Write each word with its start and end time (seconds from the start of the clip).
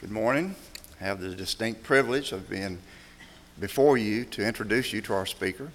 Good 0.00 0.10
morning. 0.10 0.54
I 0.98 1.04
have 1.04 1.20
the 1.20 1.34
distinct 1.34 1.82
privilege 1.82 2.32
of 2.32 2.48
being 2.48 2.78
before 3.60 3.98
you 3.98 4.24
to 4.24 4.42
introduce 4.42 4.94
you 4.94 5.02
to 5.02 5.12
our 5.12 5.26
speaker. 5.26 5.72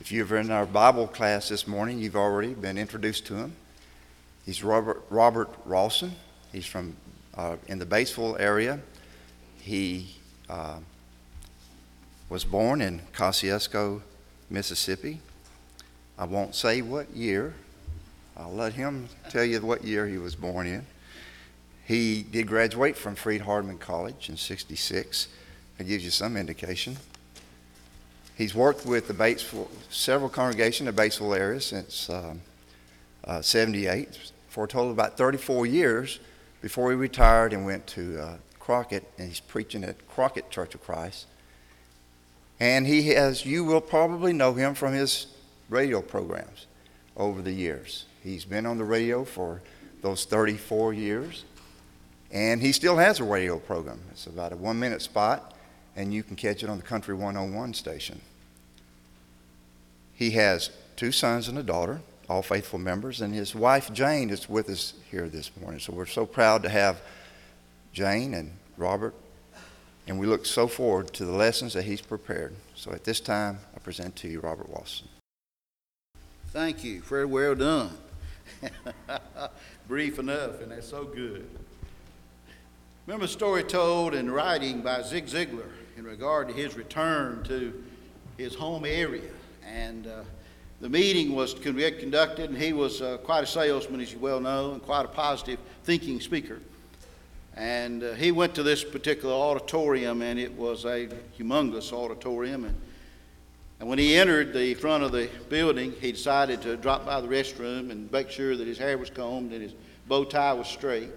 If 0.00 0.12
you've 0.12 0.28
been 0.28 0.46
in 0.46 0.52
our 0.52 0.64
Bible 0.64 1.08
class 1.08 1.48
this 1.48 1.66
morning, 1.66 1.98
you've 1.98 2.14
already 2.14 2.54
been 2.54 2.78
introduced 2.78 3.26
to 3.26 3.34
him. 3.34 3.56
He's 4.46 4.62
Robert, 4.62 5.02
Robert 5.10 5.48
Rawson. 5.64 6.12
He's 6.52 6.66
from 6.66 6.94
uh, 7.34 7.56
in 7.66 7.80
the 7.80 7.84
Batesville 7.84 8.38
area. 8.38 8.78
He 9.60 10.14
uh, 10.48 10.78
was 12.28 12.44
born 12.44 12.80
in 12.80 13.00
Kosciusko, 13.12 14.02
Mississippi. 14.50 15.18
I 16.16 16.26
won't 16.26 16.54
say 16.54 16.80
what 16.80 17.10
year. 17.10 17.54
I'll 18.36 18.54
let 18.54 18.74
him 18.74 19.08
tell 19.30 19.42
you 19.42 19.60
what 19.62 19.82
year 19.82 20.06
he 20.06 20.16
was 20.16 20.36
born 20.36 20.68
in. 20.68 20.86
He 21.88 22.22
did 22.22 22.46
graduate 22.46 22.98
from 22.98 23.14
Freed 23.14 23.40
Hardeman 23.40 23.80
College 23.80 24.28
in 24.28 24.36
66. 24.36 25.26
That 25.78 25.84
gives 25.84 26.04
you 26.04 26.10
some 26.10 26.36
indication. 26.36 26.98
He's 28.36 28.54
worked 28.54 28.84
with 28.84 29.08
the 29.08 29.14
Batesville, 29.14 29.68
several 29.88 30.28
congregations 30.28 30.86
in 30.86 30.94
the 30.94 31.02
Batesville 31.02 31.34
area 31.34 31.62
since 31.62 32.10
um, 32.10 32.42
uh, 33.24 33.40
78, 33.40 34.18
for 34.50 34.64
a 34.64 34.68
total 34.68 34.90
of 34.90 34.92
about 34.92 35.16
34 35.16 35.64
years 35.64 36.20
before 36.60 36.90
he 36.90 36.96
retired 36.96 37.54
and 37.54 37.64
went 37.64 37.86
to 37.86 38.20
uh, 38.20 38.36
Crockett, 38.60 39.10
and 39.16 39.26
he's 39.28 39.40
preaching 39.40 39.82
at 39.82 40.06
Crockett 40.08 40.50
Church 40.50 40.74
of 40.74 40.82
Christ. 40.84 41.24
And 42.60 42.86
he 42.86 43.08
has, 43.14 43.46
you 43.46 43.64
will 43.64 43.80
probably 43.80 44.34
know 44.34 44.52
him 44.52 44.74
from 44.74 44.92
his 44.92 45.28
radio 45.70 46.02
programs 46.02 46.66
over 47.16 47.40
the 47.40 47.52
years. 47.52 48.04
He's 48.22 48.44
been 48.44 48.66
on 48.66 48.76
the 48.76 48.84
radio 48.84 49.24
for 49.24 49.62
those 50.02 50.26
34 50.26 50.92
years. 50.92 51.44
And 52.30 52.60
he 52.60 52.72
still 52.72 52.96
has 52.98 53.20
a 53.20 53.24
radio 53.24 53.58
program. 53.58 54.00
It's 54.10 54.26
about 54.26 54.52
a 54.52 54.56
one 54.56 54.78
minute 54.78 55.02
spot, 55.02 55.54
and 55.96 56.12
you 56.12 56.22
can 56.22 56.36
catch 56.36 56.62
it 56.62 56.68
on 56.68 56.76
the 56.76 56.82
Country 56.82 57.14
101 57.14 57.74
station. 57.74 58.20
He 60.14 60.32
has 60.32 60.70
two 60.96 61.12
sons 61.12 61.48
and 61.48 61.56
a 61.56 61.62
daughter, 61.62 62.00
all 62.28 62.42
faithful 62.42 62.78
members, 62.78 63.20
and 63.20 63.32
his 63.32 63.54
wife 63.54 63.92
Jane 63.92 64.30
is 64.30 64.48
with 64.48 64.68
us 64.68 64.94
here 65.10 65.28
this 65.28 65.50
morning. 65.60 65.80
So 65.80 65.92
we're 65.92 66.06
so 66.06 66.26
proud 66.26 66.62
to 66.64 66.68
have 66.68 67.00
Jane 67.92 68.34
and 68.34 68.52
Robert, 68.76 69.14
and 70.06 70.18
we 70.18 70.26
look 70.26 70.44
so 70.44 70.66
forward 70.66 71.12
to 71.14 71.24
the 71.24 71.32
lessons 71.32 71.72
that 71.74 71.84
he's 71.84 72.00
prepared. 72.00 72.54
So 72.74 72.92
at 72.92 73.04
this 73.04 73.20
time, 73.20 73.60
I 73.74 73.78
present 73.78 74.16
to 74.16 74.28
you 74.28 74.40
Robert 74.40 74.68
Watson. 74.68 75.08
Thank 76.48 76.82
you. 76.82 77.00
Very 77.02 77.26
well 77.26 77.54
done. 77.54 77.90
Brief 79.88 80.18
enough, 80.18 80.60
and 80.60 80.72
that's 80.72 80.88
so 80.88 81.04
good. 81.04 81.48
Remember 83.08 83.24
a 83.24 83.28
story 83.28 83.64
told 83.64 84.12
in 84.12 84.30
writing 84.30 84.82
by 84.82 85.00
Zig 85.00 85.28
Ziglar 85.28 85.70
in 85.96 86.04
regard 86.04 86.46
to 86.48 86.52
his 86.52 86.76
return 86.76 87.42
to 87.44 87.72
his 88.36 88.54
home 88.54 88.84
area. 88.84 89.30
And 89.66 90.06
uh, 90.06 90.24
the 90.82 90.90
meeting 90.90 91.34
was 91.34 91.54
conducted, 91.54 92.50
and 92.50 92.58
he 92.58 92.74
was 92.74 93.00
uh, 93.00 93.16
quite 93.24 93.44
a 93.44 93.46
salesman, 93.46 94.02
as 94.02 94.12
you 94.12 94.18
well 94.18 94.40
know, 94.40 94.72
and 94.72 94.82
quite 94.82 95.06
a 95.06 95.08
positive 95.08 95.58
thinking 95.84 96.20
speaker. 96.20 96.60
And 97.56 98.04
uh, 98.04 98.12
he 98.12 98.30
went 98.30 98.54
to 98.56 98.62
this 98.62 98.84
particular 98.84 99.34
auditorium, 99.34 100.20
and 100.20 100.38
it 100.38 100.52
was 100.52 100.84
a 100.84 101.08
humongous 101.38 101.94
auditorium. 101.94 102.66
And, 102.66 102.74
and 103.80 103.88
when 103.88 103.98
he 103.98 104.16
entered 104.16 104.52
the 104.52 104.74
front 104.74 105.02
of 105.02 105.12
the 105.12 105.30
building, 105.48 105.94
he 105.98 106.12
decided 106.12 106.60
to 106.60 106.76
drop 106.76 107.06
by 107.06 107.22
the 107.22 107.28
restroom 107.28 107.90
and 107.90 108.12
make 108.12 108.28
sure 108.28 108.54
that 108.54 108.66
his 108.66 108.76
hair 108.76 108.98
was 108.98 109.08
combed 109.08 109.54
and 109.54 109.62
his 109.62 109.72
bow 110.06 110.24
tie 110.24 110.52
was 110.52 110.68
straight 110.68 111.08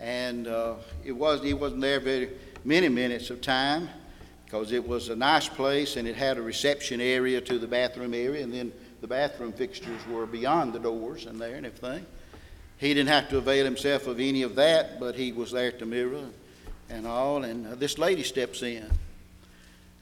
and 0.00 0.48
uh, 0.48 0.74
it 1.04 1.12
was 1.12 1.42
he 1.42 1.54
wasn't 1.54 1.80
there 1.80 2.00
very 2.00 2.30
many 2.64 2.88
minutes 2.88 3.30
of 3.30 3.40
time 3.40 3.88
because 4.44 4.72
it 4.72 4.86
was 4.86 5.08
a 5.10 5.16
nice 5.16 5.48
place 5.48 5.96
and 5.96 6.08
it 6.08 6.16
had 6.16 6.36
a 6.36 6.42
reception 6.42 7.00
area 7.00 7.40
to 7.40 7.58
the 7.58 7.66
bathroom 7.68 8.14
area, 8.14 8.42
and 8.42 8.52
then 8.52 8.72
the 9.00 9.06
bathroom 9.06 9.52
fixtures 9.52 10.00
were 10.08 10.26
beyond 10.26 10.72
the 10.72 10.78
doors 10.78 11.26
and 11.26 11.40
there 11.40 11.54
and 11.54 11.66
everything. 11.66 12.04
He 12.78 12.94
didn't 12.94 13.10
have 13.10 13.28
to 13.28 13.38
avail 13.38 13.64
himself 13.64 14.06
of 14.06 14.18
any 14.18 14.42
of 14.42 14.56
that, 14.56 14.98
but 14.98 15.14
he 15.14 15.32
was 15.32 15.52
there 15.52 15.68
at 15.68 15.78
the 15.78 15.86
mirror 15.86 16.24
and 16.88 17.06
all. 17.06 17.44
And 17.44 17.66
uh, 17.66 17.74
this 17.74 17.98
lady 17.98 18.22
steps 18.22 18.62
in, 18.62 18.90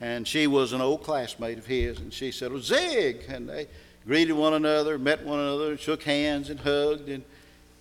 and 0.00 0.26
she 0.26 0.46
was 0.46 0.72
an 0.72 0.80
old 0.80 1.02
classmate 1.02 1.58
of 1.58 1.66
his, 1.66 1.98
and 1.98 2.12
she 2.12 2.30
said, 2.30 2.52
"Well, 2.52 2.62
Zig," 2.62 3.24
and 3.28 3.48
they 3.48 3.66
greeted 4.06 4.32
one 4.32 4.54
another, 4.54 4.96
met 4.96 5.24
one 5.24 5.40
another, 5.40 5.76
shook 5.76 6.04
hands, 6.04 6.50
and 6.50 6.60
hugged, 6.60 7.08
and 7.08 7.24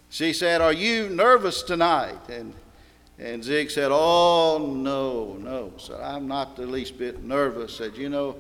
she 0.10 0.34
said, 0.34 0.62
Are 0.62 0.74
you 0.74 1.10
nervous 1.10 1.64
tonight? 1.64 2.30
And, 2.30 2.54
and 3.20 3.44
Zig 3.44 3.72
said, 3.72 3.90
Oh, 3.92 4.74
no, 4.74 5.38
no. 5.40 5.74
Said, 5.78 6.00
I'm 6.00 6.28
not 6.28 6.56
the 6.56 6.66
least 6.66 6.98
bit 6.98 7.24
nervous. 7.24 7.76
Said, 7.76 7.98
You 7.98 8.10
know, 8.10 8.36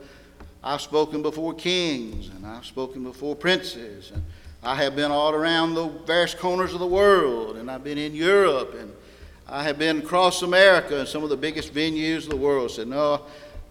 I've 0.63 0.81
spoken 0.81 1.21
before 1.21 1.53
kings 1.53 2.29
and 2.29 2.45
I've 2.45 2.65
spoken 2.65 3.03
before 3.03 3.35
princes. 3.35 4.11
And 4.11 4.23
I 4.63 4.75
have 4.75 4.95
been 4.95 5.11
all 5.11 5.33
around 5.33 5.75
the 5.75 5.87
various 6.05 6.33
corners 6.33 6.73
of 6.73 6.79
the 6.79 6.87
world 6.87 7.57
and 7.57 7.69
I've 7.69 7.83
been 7.83 7.97
in 7.97 8.15
Europe 8.15 8.75
and 8.79 8.91
I 9.47 9.63
have 9.63 9.79
been 9.79 9.99
across 9.99 10.41
America 10.41 10.99
and 10.99 11.07
some 11.07 11.23
of 11.23 11.29
the 11.29 11.37
biggest 11.37 11.73
venues 11.73 12.23
of 12.23 12.29
the 12.29 12.37
world. 12.37 12.71
Said, 12.71 12.87
No, 12.87 13.21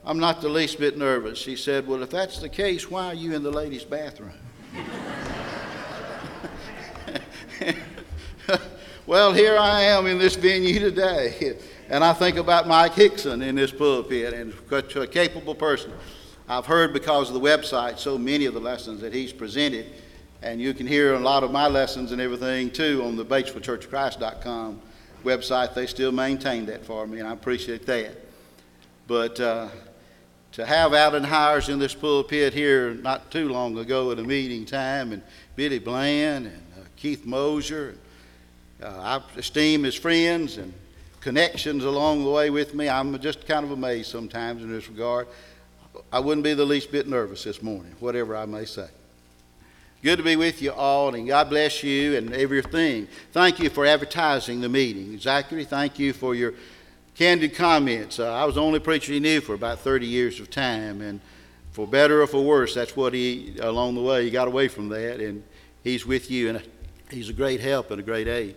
I'm 0.05 0.19
not 0.19 0.41
the 0.41 0.49
least 0.49 0.79
bit 0.79 0.97
nervous. 0.97 1.39
She 1.39 1.57
said, 1.57 1.87
Well, 1.87 2.03
if 2.03 2.11
that's 2.11 2.39
the 2.39 2.49
case, 2.49 2.91
why 2.91 3.07
are 3.07 3.15
you 3.15 3.35
in 3.35 3.43
the 3.43 3.51
ladies' 3.51 3.85
bathroom? 3.85 4.33
well, 9.07 9.33
here 9.33 9.57
I 9.57 9.83
am 9.83 10.07
in 10.07 10.19
this 10.19 10.37
venue 10.37 10.79
today, 10.79 11.59
and 11.89 12.05
I 12.05 12.13
think 12.13 12.37
about 12.37 12.69
Mike 12.69 12.95
Hickson 12.95 13.43
in 13.43 13.55
this 13.55 13.73
pulpit 13.73 14.35
and 14.35 14.55
such 14.69 14.97
a 14.97 15.07
capable 15.07 15.55
person. 15.55 15.93
I've 16.49 16.67
heard 16.67 16.93
because 16.93 17.29
of 17.29 17.35
the 17.35 17.41
website 17.41 17.99
so 17.99 18.17
many 18.17 18.47
of 18.47 18.55
the 18.55 18.61
lessons 18.61 19.01
that 19.01 19.13
he's 19.13 19.33
presented, 19.33 19.87
and 20.43 20.61
you 20.61 20.75
can 20.75 20.87
hear 20.87 21.15
a 21.15 21.21
lot 21.21 21.43
of 21.43 21.51
my 21.51 21.67
lessons 21.67 22.13
and 22.13 22.21
everything 22.21 22.71
too 22.71 23.03
on 23.05 23.17
the 23.17 23.25
BatesvilleChurchOfChrist.com 23.25 24.81
website. 25.25 25.75
They 25.75 25.87
still 25.87 26.13
maintain 26.13 26.67
that 26.67 26.85
for 26.85 27.07
me, 27.07 27.19
and 27.19 27.29
I 27.29 27.33
appreciate 27.33 27.85
that. 27.87 28.13
But 29.09 29.41
uh, 29.41 29.69
to 30.53 30.65
have 30.65 30.95
Alan 30.95 31.25
Highers 31.25 31.69
in 31.69 31.79
this 31.79 31.95
pulpit 31.95 32.55
here 32.55 32.95
not 32.95 33.31
too 33.31 33.49
long 33.49 33.77
ago 33.79 34.13
at 34.13 34.19
a 34.19 34.23
meeting 34.23 34.65
time, 34.65 35.13
and 35.13 35.23
Billy 35.57 35.79
Bland 35.79 36.47
and 36.47 36.66
Keith 36.97 37.25
Mosher. 37.25 37.95
Uh, 38.83 39.21
I 39.37 39.39
esteem 39.39 39.85
his 39.85 39.95
friends 39.95 40.59
and 40.59 40.73
connections 41.21 41.85
along 41.85 42.25
the 42.25 42.31
way 42.31 42.51
with 42.51 42.75
me. 42.75 42.89
I'm 42.89 43.19
just 43.21 43.47
kind 43.47 43.65
of 43.65 43.71
amazed 43.71 44.11
sometimes 44.11 44.63
in 44.63 44.71
this 44.71 44.89
regard. 44.89 45.27
I 46.13 46.21
wouldn't 46.21 46.45
be 46.45 46.55
the 46.55 46.65
least 46.65 46.93
bit 46.93 47.09
nervous 47.09 47.45
this 47.45 47.63
morning, 47.63 47.95
whatever 48.01 48.37
I 48.37 48.47
may 48.47 48.65
say. 48.65 48.89
Good 50.03 50.19
to 50.19 50.23
be 50.23 50.37
with 50.37 50.63
you 50.63 50.73
all, 50.73 51.15
and 51.15 51.27
God 51.27 51.51
bless 51.51 51.83
you 51.83 52.17
and 52.17 52.33
everything. 52.33 53.09
Thank 53.33 53.59
you 53.59 53.71
for 53.71 53.85
advertising 53.87 54.61
the 54.61 54.69
meeting. 54.69 55.19
Zachary, 55.19 55.65
thank 55.65 55.99
you 55.99 56.13
for 56.13 56.35
your 56.35 56.55
candid 57.15 57.55
comments. 57.55 58.21
Uh, 58.21 58.33
I 58.33 58.45
was 58.45 58.55
the 58.55 58.63
only 58.63 58.79
preacher 58.79 59.13
he 59.13 59.21
knew 59.21 59.41
for 59.41 59.55
about 59.55 59.81
30 59.81 60.07
years 60.07 60.39
of 60.39 60.51
time, 60.51 61.01
and 61.01 61.21
for 61.73 61.87
better 61.87 62.23
or 62.23 62.27
for 62.27 62.45
worse, 62.45 62.75
that's 62.75 62.95
what 62.95 63.15
he, 63.15 63.57
along 63.61 63.97
the 63.97 64.03
way, 64.03 64.25
he 64.25 64.31
got 64.31 64.49
away 64.49 64.69
from 64.69 64.89
that, 64.91 65.21
and 65.21 65.43
he's 65.83 66.07
with 66.07 66.31
you. 66.31 66.51
And 66.51 66.63
He's 67.11 67.29
a 67.29 67.33
great 67.33 67.61
help 67.61 67.91
and 67.91 68.01
a 68.01 68.03
great 68.03 68.27
aid. 68.27 68.57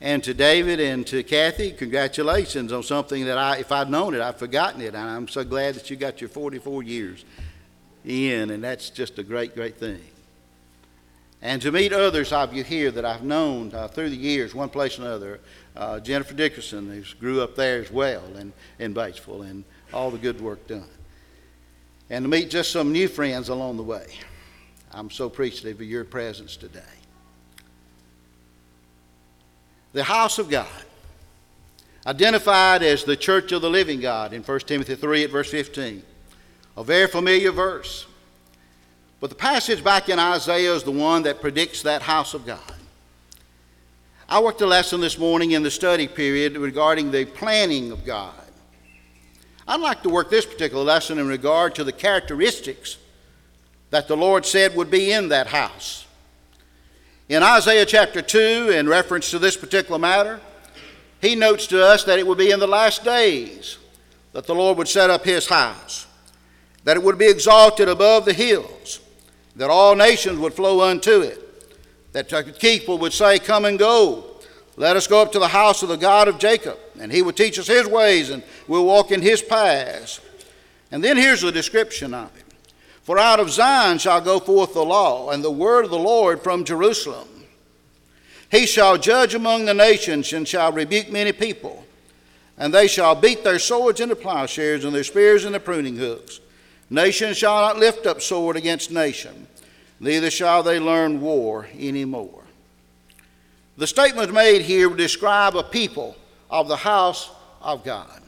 And 0.00 0.24
to 0.24 0.34
David 0.34 0.80
and 0.80 1.06
to 1.08 1.22
Kathy, 1.22 1.70
congratulations 1.70 2.72
on 2.72 2.82
something 2.82 3.24
that 3.26 3.38
I, 3.38 3.58
if 3.58 3.70
I'd 3.70 3.88
known 3.88 4.14
it, 4.14 4.20
I'd 4.20 4.36
forgotten 4.36 4.80
it. 4.80 4.94
And 4.94 4.96
I'm 4.96 5.28
so 5.28 5.44
glad 5.44 5.74
that 5.74 5.90
you 5.90 5.96
got 5.96 6.20
your 6.20 6.28
44 6.28 6.82
years 6.82 7.24
in, 8.04 8.50
and 8.50 8.64
that's 8.64 8.90
just 8.90 9.18
a 9.18 9.22
great, 9.22 9.54
great 9.54 9.76
thing. 9.76 10.00
And 11.40 11.60
to 11.62 11.70
meet 11.70 11.92
others 11.92 12.32
of 12.32 12.52
you 12.52 12.64
here 12.64 12.90
that 12.90 13.04
I've 13.04 13.22
known 13.22 13.72
uh, 13.74 13.88
through 13.88 14.10
the 14.10 14.16
years, 14.16 14.54
one 14.54 14.70
place 14.70 14.98
or 14.98 15.02
another, 15.02 15.40
uh, 15.76 16.00
Jennifer 16.00 16.34
Dickerson, 16.34 16.90
who 16.90 17.02
grew 17.20 17.42
up 17.42 17.54
there 17.54 17.80
as 17.80 17.90
well 17.90 18.24
in, 18.36 18.52
in 18.78 18.94
Batesville, 18.94 19.48
and 19.48 19.64
all 19.92 20.10
the 20.10 20.18
good 20.18 20.40
work 20.40 20.66
done. 20.66 20.88
And 22.10 22.24
to 22.24 22.28
meet 22.28 22.50
just 22.50 22.72
some 22.72 22.92
new 22.92 23.08
friends 23.08 23.50
along 23.50 23.76
the 23.76 23.82
way. 23.82 24.06
I'm 24.90 25.10
so 25.10 25.26
appreciative 25.26 25.80
of 25.80 25.86
your 25.86 26.04
presence 26.04 26.56
today 26.56 26.80
the 29.92 30.04
house 30.04 30.38
of 30.38 30.48
God, 30.48 30.66
identified 32.06 32.82
as 32.82 33.04
the 33.04 33.16
church 33.16 33.52
of 33.52 33.62
the 33.62 33.70
living 33.70 34.00
God 34.00 34.32
in 34.32 34.42
1 34.42 34.60
Timothy 34.60 34.94
3 34.94 35.24
at 35.24 35.30
verse 35.30 35.50
15. 35.50 36.02
A 36.76 36.84
very 36.84 37.06
familiar 37.06 37.52
verse. 37.52 38.06
But 39.20 39.30
the 39.30 39.36
passage 39.36 39.84
back 39.84 40.08
in 40.08 40.18
Isaiah 40.18 40.74
is 40.74 40.82
the 40.82 40.90
one 40.90 41.22
that 41.22 41.40
predicts 41.40 41.82
that 41.82 42.02
house 42.02 42.34
of 42.34 42.46
God. 42.46 42.58
I 44.28 44.40
worked 44.40 44.62
a 44.62 44.66
lesson 44.66 45.00
this 45.00 45.18
morning 45.18 45.52
in 45.52 45.62
the 45.62 45.70
study 45.70 46.08
period 46.08 46.56
regarding 46.56 47.10
the 47.10 47.26
planning 47.26 47.92
of 47.92 48.04
God. 48.04 48.34
I'd 49.68 49.80
like 49.80 50.02
to 50.02 50.08
work 50.08 50.30
this 50.30 50.46
particular 50.46 50.82
lesson 50.82 51.18
in 51.18 51.28
regard 51.28 51.74
to 51.76 51.84
the 51.84 51.92
characteristics 51.92 52.96
that 53.90 54.08
the 54.08 54.16
Lord 54.16 54.46
said 54.46 54.74
would 54.74 54.90
be 54.90 55.12
in 55.12 55.28
that 55.28 55.48
house. 55.48 56.06
In 57.32 57.42
Isaiah 57.42 57.86
chapter 57.86 58.20
2, 58.20 58.72
in 58.74 58.86
reference 58.86 59.30
to 59.30 59.38
this 59.38 59.56
particular 59.56 59.98
matter, 59.98 60.38
he 61.22 61.34
notes 61.34 61.66
to 61.68 61.82
us 61.82 62.04
that 62.04 62.18
it 62.18 62.26
would 62.26 62.36
be 62.36 62.50
in 62.50 62.60
the 62.60 62.66
last 62.66 63.04
days 63.04 63.78
that 64.34 64.44
the 64.44 64.54
Lord 64.54 64.76
would 64.76 64.86
set 64.86 65.08
up 65.08 65.24
his 65.24 65.46
house, 65.48 66.06
that 66.84 66.98
it 66.98 67.02
would 67.02 67.16
be 67.16 67.30
exalted 67.30 67.88
above 67.88 68.26
the 68.26 68.34
hills, 68.34 69.00
that 69.56 69.70
all 69.70 69.94
nations 69.96 70.40
would 70.40 70.52
flow 70.52 70.82
unto 70.82 71.22
it, 71.22 71.72
that 72.12 72.58
people 72.60 72.98
would 72.98 73.14
say, 73.14 73.38
Come 73.38 73.64
and 73.64 73.78
go. 73.78 74.26
Let 74.76 74.98
us 74.98 75.06
go 75.06 75.22
up 75.22 75.32
to 75.32 75.38
the 75.38 75.48
house 75.48 75.82
of 75.82 75.88
the 75.88 75.96
God 75.96 76.28
of 76.28 76.38
Jacob, 76.38 76.78
and 77.00 77.10
he 77.10 77.22
would 77.22 77.38
teach 77.38 77.58
us 77.58 77.66
his 77.66 77.86
ways, 77.86 78.28
and 78.28 78.42
we'll 78.68 78.84
walk 78.84 79.10
in 79.10 79.22
his 79.22 79.40
paths. 79.40 80.20
And 80.90 81.02
then 81.02 81.16
here's 81.16 81.40
the 81.40 81.50
description 81.50 82.12
of 82.12 82.30
it 82.36 82.41
For 83.02 83.18
out 83.18 83.40
of 83.40 83.50
Zion 83.50 83.98
shall 83.98 84.20
go 84.20 84.38
forth 84.38 84.74
the 84.74 84.84
law, 84.84 85.30
and 85.30 85.42
the 85.42 85.50
word 85.50 85.84
of 85.84 85.90
the 85.90 85.98
Lord 85.98 86.42
from 86.42 86.64
Jerusalem. 86.64 87.28
He 88.50 88.66
shall 88.66 88.98
judge 88.98 89.34
among 89.34 89.64
the 89.64 89.74
nations, 89.74 90.32
and 90.32 90.46
shall 90.46 90.72
rebuke 90.72 91.10
many 91.10 91.32
people. 91.32 91.84
And 92.58 92.72
they 92.72 92.86
shall 92.86 93.14
beat 93.14 93.42
their 93.42 93.58
swords 93.58 94.00
into 94.00 94.14
plowshares, 94.14 94.84
and 94.84 94.94
their 94.94 95.04
spears 95.04 95.44
into 95.44 95.58
pruning 95.58 95.96
hooks. 95.96 96.40
Nation 96.90 97.34
shall 97.34 97.60
not 97.60 97.78
lift 97.78 98.06
up 98.06 98.20
sword 98.20 98.56
against 98.56 98.90
nation, 98.90 99.46
neither 99.98 100.30
shall 100.30 100.62
they 100.62 100.78
learn 100.78 101.20
war 101.20 101.66
any 101.78 102.04
more. 102.04 102.42
The 103.78 103.86
statement 103.86 104.32
made 104.32 104.62
here 104.62 104.90
describe 104.90 105.56
a 105.56 105.62
people 105.62 106.14
of 106.50 106.68
the 106.68 106.76
house 106.76 107.30
of 107.62 107.82
God. 107.82 108.20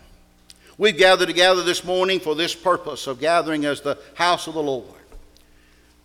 We've 0.76 0.96
gathered 0.96 1.28
together 1.28 1.62
this 1.62 1.84
morning 1.84 2.18
for 2.18 2.34
this 2.34 2.54
purpose 2.54 3.06
of 3.06 3.20
gathering 3.20 3.64
as 3.64 3.80
the 3.80 3.96
house 4.14 4.48
of 4.48 4.54
the 4.54 4.62
Lord. 4.62 4.88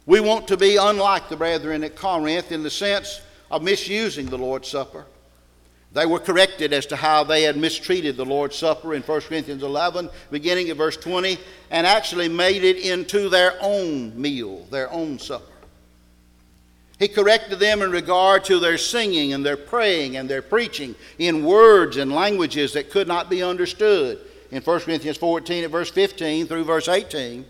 We 0.05 0.19
want 0.19 0.47
to 0.49 0.57
be 0.57 0.77
unlike 0.77 1.27
the 1.27 1.37
brethren 1.37 1.83
at 1.83 1.95
Corinth 1.95 2.51
in 2.51 2.61
the 2.61 2.69
sense 2.69 3.21
of 3.49 3.63
misusing 3.63 4.27
the 4.27 4.37
Lord's 4.37 4.67
Supper. 4.67 5.05
They 5.91 6.05
were 6.05 6.19
corrected 6.19 6.71
as 6.71 6.85
to 6.87 6.95
how 6.95 7.23
they 7.23 7.43
had 7.43 7.57
mistreated 7.57 8.15
the 8.15 8.25
Lord's 8.25 8.55
Supper 8.55 8.93
in 8.93 9.01
1 9.01 9.21
Corinthians 9.21 9.63
11, 9.63 10.07
beginning 10.29 10.69
at 10.69 10.77
verse 10.77 10.97
20, 10.97 11.39
and 11.71 11.87
actually 11.87 12.29
made 12.29 12.63
it 12.63 12.77
into 12.77 13.27
their 13.27 13.55
own 13.61 14.19
meal, 14.19 14.65
their 14.69 14.91
own 14.91 15.17
supper. 15.17 15.45
He 16.99 17.07
corrected 17.07 17.59
them 17.59 17.81
in 17.81 17.91
regard 17.91 18.43
to 18.45 18.59
their 18.59 18.77
singing 18.77 19.33
and 19.33 19.43
their 19.43 19.57
praying 19.57 20.17
and 20.17 20.29
their 20.29 20.43
preaching 20.43 20.93
in 21.17 21.43
words 21.43 21.97
and 21.97 22.11
languages 22.11 22.73
that 22.73 22.91
could 22.91 23.07
not 23.07 23.29
be 23.29 23.41
understood. 23.41 24.19
In 24.51 24.61
1 24.61 24.79
Corinthians 24.81 25.17
14 25.17 25.63
at 25.63 25.71
verse 25.71 25.91
15 25.91 26.47
through 26.47 26.63
verse 26.63 26.87
18, 26.87 27.45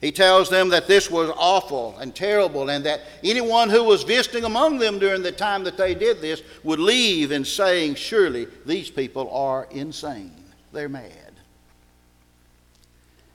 he 0.00 0.10
tells 0.10 0.50
them 0.50 0.70
that 0.70 0.88
this 0.88 1.10
was 1.10 1.30
awful 1.36 1.96
and 2.00 2.14
terrible, 2.14 2.70
and 2.70 2.84
that 2.84 3.02
anyone 3.22 3.70
who 3.70 3.84
was 3.84 4.02
visiting 4.02 4.44
among 4.44 4.78
them 4.78 4.98
during 4.98 5.22
the 5.22 5.30
time 5.30 5.62
that 5.64 5.76
they 5.76 5.94
did 5.94 6.20
this 6.20 6.42
would 6.64 6.80
leave 6.80 7.30
in 7.30 7.44
saying, 7.44 7.94
Surely 7.94 8.48
these 8.66 8.90
people 8.90 9.30
are 9.30 9.68
insane. 9.70 10.44
They're 10.72 10.88
mad. 10.88 11.12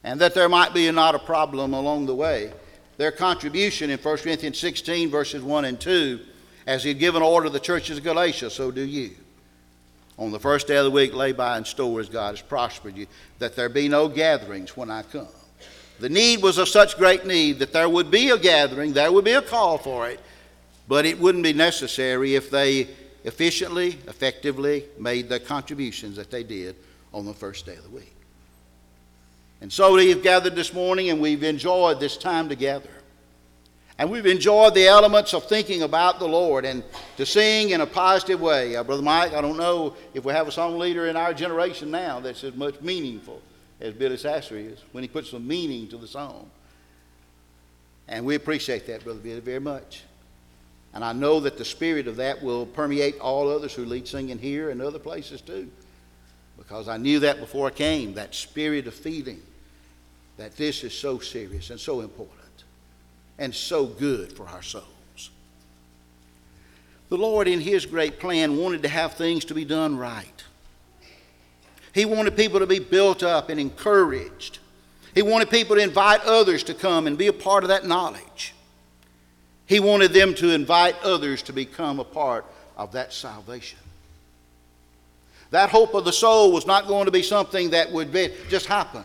And 0.03 0.19
that 0.19 0.33
there 0.33 0.49
might 0.49 0.73
be 0.73 0.91
not 0.91 1.15
a 1.15 1.19
problem 1.19 1.73
along 1.73 2.05
the 2.05 2.15
way 2.15 2.51
their 2.97 3.11
contribution 3.11 3.89
in 3.91 3.99
1 3.99 4.17
Corinthians 4.17 4.57
16, 4.59 5.09
verses 5.09 5.43
1 5.43 5.65
and 5.65 5.79
2, 5.79 6.19
as 6.65 6.83
he 6.83 6.89
had 6.89 6.99
given 6.99 7.21
order 7.21 7.47
to 7.47 7.53
the 7.53 7.59
churches 7.59 7.99
of 7.99 8.03
Galatia, 8.03 8.49
so 8.49 8.71
do 8.71 8.81
you. 8.81 9.11
On 10.17 10.31
the 10.31 10.39
first 10.39 10.67
day 10.67 10.77
of 10.77 10.85
the 10.85 10.91
week, 10.91 11.13
lay 11.13 11.31
by 11.31 11.57
in 11.57 11.65
store 11.65 11.99
as 11.99 12.09
God 12.09 12.31
has 12.31 12.41
prospered 12.41 12.97
you, 12.97 13.05
that 13.39 13.55
there 13.55 13.69
be 13.69 13.87
no 13.87 14.07
gatherings 14.07 14.75
when 14.75 14.89
I 14.89 15.03
come. 15.03 15.27
The 15.99 16.09
need 16.09 16.41
was 16.41 16.57
of 16.57 16.67
such 16.67 16.97
great 16.97 17.25
need 17.25 17.59
that 17.59 17.73
there 17.73 17.89
would 17.89 18.11
be 18.11 18.29
a 18.29 18.37
gathering, 18.37 18.93
there 18.93 19.11
would 19.11 19.25
be 19.25 19.31
a 19.31 19.41
call 19.41 19.77
for 19.77 20.07
it, 20.09 20.19
but 20.87 21.05
it 21.05 21.19
wouldn't 21.19 21.43
be 21.43 21.53
necessary 21.53 22.35
if 22.35 22.49
they 22.49 22.87
efficiently, 23.23 23.99
effectively 24.07 24.85
made 24.97 25.27
the 25.27 25.39
contributions 25.39 26.15
that 26.15 26.31
they 26.31 26.43
did 26.43 26.75
on 27.13 27.25
the 27.25 27.33
first 27.33 27.65
day 27.65 27.75
of 27.75 27.83
the 27.83 27.89
week. 27.89 28.13
And 29.59 29.73
so 29.73 29.95
we've 29.95 30.21
gathered 30.21 30.55
this 30.55 30.73
morning 30.73 31.09
and 31.09 31.19
we've 31.19 31.43
enjoyed 31.43 31.99
this 31.99 32.15
time 32.15 32.47
together. 32.47 32.89
And 33.99 34.11
we've 34.11 34.25
enjoyed 34.27 34.75
the 34.75 34.87
elements 34.87 35.33
of 35.33 35.45
thinking 35.45 35.81
about 35.81 36.19
the 36.19 36.27
Lord 36.27 36.65
and 36.65 36.83
to 37.17 37.25
sing 37.25 37.71
in 37.71 37.81
a 37.81 37.87
positive 37.87 38.39
way. 38.39 38.75
Uh, 38.75 38.83
Brother 38.83 39.01
Mike, 39.01 39.33
I 39.33 39.41
don't 39.41 39.57
know 39.57 39.95
if 40.13 40.23
we 40.23 40.33
have 40.33 40.47
a 40.47 40.51
song 40.51 40.77
leader 40.77 41.07
in 41.07 41.17
our 41.17 41.33
generation 41.33 41.89
now 41.89 42.19
that's 42.19 42.43
as 42.43 42.55
much 42.55 42.79
meaningful 42.81 43.41
as 43.81 43.93
Billy 43.93 44.17
Sasser 44.17 44.55
is 44.55 44.79
when 44.91 45.03
he 45.03 45.07
puts 45.07 45.31
some 45.31 45.47
meaning 45.47 45.87
to 45.87 45.97
the 45.97 46.07
song. 46.07 46.49
And 48.07 48.25
we 48.25 48.35
appreciate 48.35 48.85
that, 48.87 49.03
Brother 49.03 49.19
Billy, 49.19 49.39
very 49.39 49.59
much. 49.59 50.03
And 50.93 51.03
I 51.03 51.13
know 51.13 51.39
that 51.39 51.57
the 51.57 51.65
spirit 51.65 52.07
of 52.07 52.15
that 52.17 52.41
will 52.41 52.65
permeate 52.65 53.19
all 53.19 53.49
others 53.49 53.73
who 53.73 53.85
lead 53.85 54.07
singing 54.07 54.37
here 54.37 54.69
and 54.69 54.81
other 54.81 54.99
places 54.99 55.41
too 55.41 55.69
because 56.57 56.87
I 56.87 56.97
knew 56.97 57.19
that 57.19 57.39
before 57.39 57.67
I 57.67 57.71
came 57.71 58.15
that 58.15 58.33
spirit 58.33 58.87
of 58.87 58.93
feeling 58.93 59.41
that 60.37 60.57
this 60.57 60.83
is 60.83 60.93
so 60.93 61.19
serious 61.19 61.69
and 61.69 61.79
so 61.79 62.01
important 62.01 62.46
and 63.37 63.53
so 63.53 63.85
good 63.85 64.33
for 64.33 64.47
our 64.47 64.61
souls. 64.61 64.85
The 67.09 67.17
Lord, 67.17 67.47
in 67.47 67.61
His 67.61 67.85
great 67.85 68.19
plan, 68.19 68.57
wanted 68.57 68.83
to 68.83 68.89
have 68.89 69.13
things 69.13 69.45
to 69.45 69.53
be 69.53 69.63
done 69.63 69.97
right. 69.97 70.43
He 71.93 72.05
wanted 72.05 72.35
people 72.35 72.59
to 72.59 72.67
be 72.67 72.79
built 72.79 73.23
up 73.23 73.49
and 73.49 73.59
encouraged. 73.59 74.59
He 75.15 75.21
wanted 75.21 75.49
people 75.49 75.77
to 75.77 75.81
invite 75.81 76.21
others 76.25 76.63
to 76.63 76.73
come 76.73 77.07
and 77.07 77.17
be 77.17 77.27
a 77.27 77.33
part 77.33 77.63
of 77.63 77.69
that 77.69 77.85
knowledge. 77.85 78.53
He 79.65 79.79
wanted 79.79 80.13
them 80.13 80.35
to 80.35 80.53
invite 80.53 80.95
others 81.01 81.41
to 81.43 81.53
become 81.53 81.99
a 81.99 82.03
part 82.03 82.45
of 82.75 82.91
that 82.91 83.13
salvation. 83.13 83.79
That 85.51 85.69
hope 85.69 85.93
of 85.93 86.05
the 86.05 86.13
soul 86.13 86.51
was 86.51 86.67
not 86.67 86.87
going 86.87 87.05
to 87.05 87.11
be 87.11 87.23
something 87.23 87.71
that 87.71 87.91
would 87.91 88.11
be, 88.11 88.29
just 88.49 88.65
happen. 88.65 89.03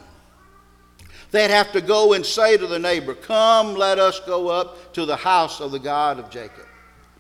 They'd 1.33 1.51
have 1.51 1.73
to 1.73 1.81
go 1.81 2.13
and 2.13 2.25
say 2.25 2.59
to 2.59 2.67
the 2.67 2.79
neighbor, 2.79 3.15
Come, 3.15 3.75
let 3.75 3.99
us 3.99 4.21
go 4.21 4.49
up 4.49 4.93
to 4.93 5.07
the 5.07 5.17
house 5.17 5.61
of 5.61 5.73
the 5.73 5.79
God 5.79 6.19
of 6.19 6.31
Jacob, 6.31 6.67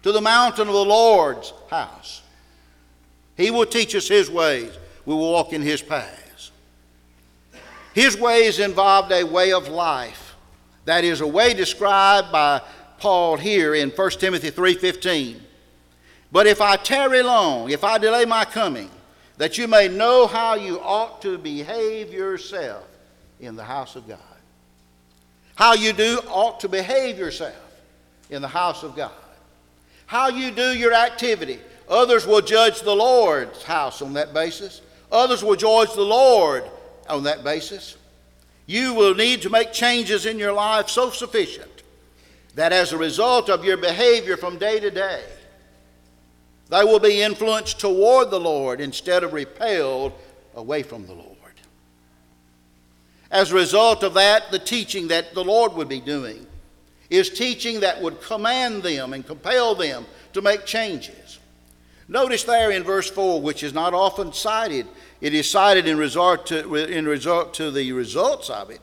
to 0.03 0.13
the 0.13 0.21
mountain 0.21 0.69
of 0.69 0.75
the 0.75 0.85
Lord's 0.85 1.53
house. 1.71 2.23
He 3.39 3.51
will 3.51 3.65
teach 3.65 3.95
us 3.95 4.07
His 4.07 4.31
ways, 4.31 4.79
we 5.07 5.15
will 5.15 5.33
walk 5.33 5.55
in 5.55 5.63
His 5.63 5.81
paths. 5.81 6.53
His 7.95 8.19
ways 8.19 8.59
involved 8.59 9.11
a 9.13 9.25
way 9.25 9.53
of 9.53 9.69
life. 9.69 10.37
That 10.85 11.05
is 11.05 11.23
a 11.23 11.27
way 11.27 11.55
described 11.55 12.31
by 12.31 12.61
Paul 12.99 13.39
here 13.39 13.75
in 13.75 13.91
1 13.91 14.11
Timothy 14.21 14.51
3:15. 14.51 15.41
But 16.31 16.47
if 16.47 16.61
I 16.61 16.77
tarry 16.77 17.23
long, 17.23 17.71
if 17.71 17.83
I 17.83 17.97
delay 17.97 18.27
my 18.27 18.45
coming, 18.45 18.91
that 19.39 19.57
you 19.57 19.67
may 19.69 19.89
know 19.89 20.27
how 20.27 20.55
you 20.55 20.81
ought 20.81 21.23
to 21.23 21.39
behave 21.39 22.13
yourself 22.13 22.92
in 23.43 23.57
the 23.57 23.65
house 23.65 23.97
of 23.97 24.09
God. 24.09 24.19
How 25.57 25.75
you 25.75 25.93
do 25.93 26.21
ought 26.29 26.61
to 26.61 26.69
behave 26.69 27.19
yourself 27.19 27.55
in 28.31 28.41
the 28.41 28.49
house 28.49 28.83
of 28.83 28.97
God. 28.97 29.13
How 30.07 30.29
you 30.29 30.51
do 30.51 30.73
your 30.73 30.95
activity. 30.95 31.59
Others 31.89 32.27
will 32.27 32.41
judge 32.41 32.81
the 32.81 32.95
Lord's 32.95 33.63
house 33.63 34.01
on 34.01 34.15
that 34.15 34.33
basis. 34.33 34.81
Others 35.11 35.45
will 35.45 35.57
judge 35.57 35.93
the 35.93 36.03
Lord 36.03 36.65
on 37.09 37.25
that 37.25 37.45
basis. 37.45 37.97
You 38.67 38.95
will 38.95 39.15
need 39.15 39.43
to 39.43 39.51
make 39.51 39.73
changes 39.73 40.25
in 40.25 40.39
your 40.39 40.53
life 40.53 40.89
so 40.89 41.11
sufficient 41.11 41.83
that 42.55 42.73
as 42.73 42.93
a 42.93 42.99
result 42.99 43.51
of 43.51 43.65
your 43.65 43.77
behavior 43.77 44.37
from 44.37 44.59
day 44.59 44.79
to 44.81 44.91
day, 44.91 45.23
they 46.69 46.85
will 46.85 47.01
be 47.01 47.21
influenced 47.21 47.81
toward 47.81 48.31
the 48.31 48.41
Lord 48.41 48.81
instead 48.81 49.25
of 49.25 49.33
repelled 49.33 50.13
away 50.55 50.83
from 50.83 51.07
the 51.07 51.13
Lord. 51.13 51.32
As 53.33 53.51
a 53.51 53.57
result 53.57 54.05
of 54.05 54.15
that, 54.15 54.53
the 54.53 54.59
teaching 54.59 55.09
that 55.09 55.35
the 55.35 55.43
Lord 55.43 55.73
would 55.73 55.89
be 55.89 56.01
doing 56.01 56.47
is 57.11 57.31
teaching 57.31 57.81
that 57.81 58.01
would 58.01 58.21
command 58.21 58.83
them 58.83 59.13
and 59.13 59.27
compel 59.27 59.75
them 59.75 60.07
to 60.35 60.41
make 60.41 60.65
changes. 60.65 61.39
Notice 62.09 62.45
there 62.45 62.71
in 62.71 62.85
verse 62.85 63.11
4, 63.11 63.41
which 63.41 63.63
is 63.63 63.73
not 63.73 63.95
often 63.95 64.33
cited, 64.33 64.87
it 65.21 65.35
is 65.35 65.51
cited 65.51 65.89
in 65.89 65.97
resort 65.97 66.47
to, 66.47 66.75
in 66.75 67.07
resort 67.07 67.55
to 67.55 67.71
the 67.71 67.93
results 67.93 68.51
of 68.51 68.71
it. 68.71 68.81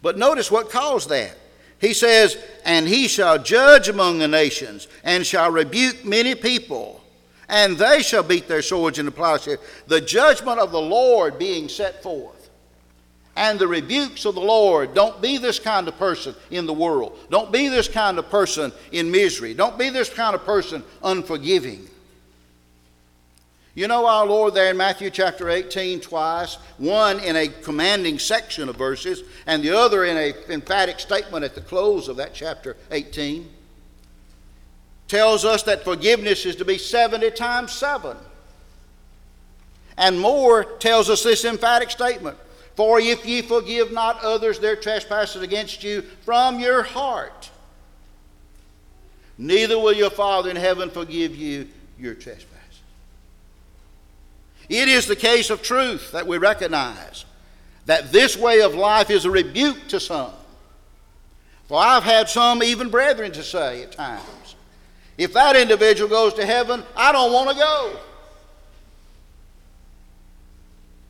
But 0.00 0.16
notice 0.16 0.50
what 0.50 0.70
caused 0.70 1.08
that. 1.08 1.36
He 1.80 1.92
says, 1.92 2.38
And 2.64 2.86
he 2.86 3.08
shall 3.08 3.38
judge 3.38 3.88
among 3.88 4.18
the 4.18 4.28
nations, 4.28 4.86
and 5.02 5.26
shall 5.26 5.50
rebuke 5.50 6.04
many 6.04 6.34
people 6.34 6.98
and 7.48 7.78
they 7.78 8.02
shall 8.02 8.22
beat 8.22 8.46
their 8.46 8.62
swords 8.62 8.98
into 8.98 9.10
plowshares. 9.10 9.58
The 9.86 10.00
judgment 10.00 10.58
of 10.58 10.70
the 10.70 10.80
Lord 10.80 11.38
being 11.38 11.68
set 11.68 12.02
forth. 12.02 12.37
And 13.38 13.56
the 13.56 13.68
rebukes 13.68 14.24
of 14.24 14.34
the 14.34 14.40
Lord. 14.40 14.94
Don't 14.94 15.22
be 15.22 15.38
this 15.38 15.60
kind 15.60 15.86
of 15.86 15.96
person 15.96 16.34
in 16.50 16.66
the 16.66 16.72
world. 16.72 17.16
Don't 17.30 17.52
be 17.52 17.68
this 17.68 17.86
kind 17.86 18.18
of 18.18 18.28
person 18.28 18.72
in 18.90 19.12
misery. 19.12 19.54
Don't 19.54 19.78
be 19.78 19.90
this 19.90 20.10
kind 20.10 20.34
of 20.34 20.44
person 20.44 20.82
unforgiving. 21.04 21.88
You 23.76 23.86
know 23.86 24.06
our 24.06 24.26
Lord 24.26 24.54
there 24.54 24.72
in 24.72 24.76
Matthew 24.76 25.08
chapter 25.08 25.50
18 25.50 26.00
twice, 26.00 26.56
one 26.78 27.20
in 27.20 27.36
a 27.36 27.46
commanding 27.46 28.18
section 28.18 28.68
of 28.68 28.74
verses, 28.74 29.22
and 29.46 29.62
the 29.62 29.70
other 29.70 30.04
in 30.04 30.16
an 30.16 30.34
emphatic 30.48 30.98
statement 30.98 31.44
at 31.44 31.54
the 31.54 31.60
close 31.60 32.08
of 32.08 32.16
that 32.16 32.34
chapter 32.34 32.76
18 32.90 33.48
tells 35.06 35.44
us 35.44 35.62
that 35.62 35.84
forgiveness 35.84 36.44
is 36.44 36.56
to 36.56 36.64
be 36.64 36.76
70 36.76 37.30
times 37.30 37.70
7. 37.70 38.16
And 39.96 40.18
more 40.18 40.64
tells 40.64 41.08
us 41.08 41.22
this 41.22 41.44
emphatic 41.44 41.92
statement 41.92 42.36
For 42.78 43.00
if 43.00 43.26
ye 43.26 43.42
forgive 43.42 43.90
not 43.90 44.22
others 44.22 44.60
their 44.60 44.76
trespasses 44.76 45.42
against 45.42 45.82
you 45.82 46.02
from 46.24 46.60
your 46.60 46.84
heart, 46.84 47.50
neither 49.36 49.76
will 49.76 49.92
your 49.92 50.10
Father 50.10 50.48
in 50.48 50.54
heaven 50.54 50.88
forgive 50.88 51.34
you 51.34 51.66
your 51.98 52.14
trespasses. 52.14 52.80
It 54.68 54.86
is 54.86 55.06
the 55.08 55.16
case 55.16 55.50
of 55.50 55.60
truth 55.60 56.12
that 56.12 56.28
we 56.28 56.38
recognize 56.38 57.24
that 57.86 58.12
this 58.12 58.36
way 58.36 58.62
of 58.62 58.76
life 58.76 59.10
is 59.10 59.24
a 59.24 59.30
rebuke 59.32 59.88
to 59.88 59.98
some. 59.98 60.30
For 61.66 61.80
I've 61.80 62.04
had 62.04 62.28
some, 62.28 62.62
even 62.62 62.90
brethren, 62.90 63.32
to 63.32 63.42
say 63.42 63.82
at 63.82 63.90
times, 63.90 64.54
if 65.16 65.32
that 65.32 65.56
individual 65.56 66.08
goes 66.08 66.32
to 66.34 66.46
heaven, 66.46 66.84
I 66.94 67.10
don't 67.10 67.32
want 67.32 67.50
to 67.50 67.56
go. 67.56 67.96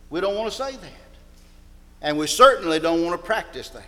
We 0.09 0.23
don't 0.23 0.35
want 0.35 0.51
to 0.51 0.57
say 0.57 0.73
that. 0.75 1.08
And 2.01 2.17
we 2.17 2.27
certainly 2.27 2.79
don't 2.79 3.05
want 3.05 3.21
to 3.21 3.27
practice 3.27 3.69
that. 3.71 3.87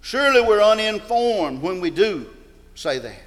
Surely 0.00 0.40
we're 0.40 0.62
uninformed 0.62 1.60
when 1.60 1.80
we 1.80 1.90
do 1.90 2.26
say 2.74 2.98
that. 2.98 3.22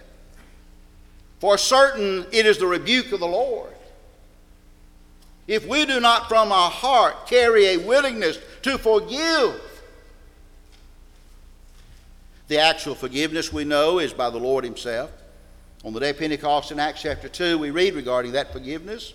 For 1.39 1.57
certain, 1.57 2.25
it 2.31 2.45
is 2.45 2.57
the 2.57 2.67
rebuke 2.67 3.11
of 3.11 3.19
the 3.19 3.27
Lord. 3.27 3.73
If 5.47 5.67
we 5.67 5.85
do 5.85 5.99
not 5.99 6.29
from 6.29 6.51
our 6.51 6.71
heart 6.71 7.27
carry 7.27 7.65
a 7.67 7.77
willingness 7.77 8.39
to 8.61 8.77
forgive, 8.77 9.59
the 12.47 12.59
actual 12.59 12.95
forgiveness 12.95 13.51
we 13.51 13.63
know 13.63 13.99
is 13.99 14.13
by 14.13 14.29
the 14.29 14.37
Lord 14.37 14.63
Himself. 14.63 15.11
On 15.83 15.93
the 15.93 15.99
day 15.99 16.11
of 16.11 16.19
Pentecost 16.19 16.71
in 16.71 16.79
Acts 16.79 17.01
chapter 17.01 17.27
2, 17.27 17.57
we 17.57 17.71
read 17.71 17.95
regarding 17.95 18.33
that 18.33 18.53
forgiveness. 18.53 19.13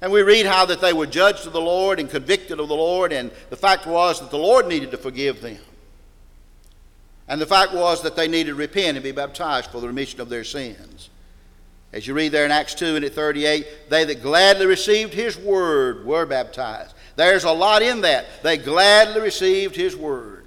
And 0.00 0.10
we 0.10 0.22
read 0.22 0.46
how 0.46 0.64
that 0.66 0.80
they 0.80 0.92
were 0.92 1.06
judged 1.06 1.46
of 1.46 1.52
the 1.52 1.60
Lord 1.60 2.00
and 2.00 2.08
convicted 2.08 2.58
of 2.58 2.68
the 2.68 2.74
Lord, 2.74 3.12
and 3.12 3.30
the 3.50 3.56
fact 3.56 3.86
was 3.86 4.20
that 4.20 4.30
the 4.30 4.38
Lord 4.38 4.66
needed 4.66 4.90
to 4.92 4.96
forgive 4.96 5.42
them. 5.42 5.58
And 7.28 7.40
the 7.40 7.46
fact 7.46 7.72
was 7.72 8.02
that 8.02 8.16
they 8.16 8.26
needed 8.26 8.50
to 8.50 8.54
repent 8.56 8.96
and 8.96 9.04
be 9.04 9.12
baptized 9.12 9.70
for 9.70 9.80
the 9.80 9.86
remission 9.86 10.20
of 10.20 10.28
their 10.28 10.42
sins. 10.42 11.10
As 11.92 12.06
you 12.06 12.14
read 12.14 12.32
there 12.32 12.44
in 12.44 12.50
Acts 12.50 12.74
2 12.74 12.96
and 12.96 13.04
at 13.04 13.14
38, 13.14 13.66
they 13.88 14.04
that 14.04 14.22
gladly 14.22 14.66
received 14.66 15.12
his 15.12 15.36
word 15.36 16.04
were 16.06 16.24
baptized. 16.24 16.94
There's 17.16 17.44
a 17.44 17.52
lot 17.52 17.82
in 17.82 18.00
that. 18.02 18.26
They 18.42 18.56
gladly 18.56 19.20
received 19.20 19.76
his 19.76 19.96
word. 19.96 20.46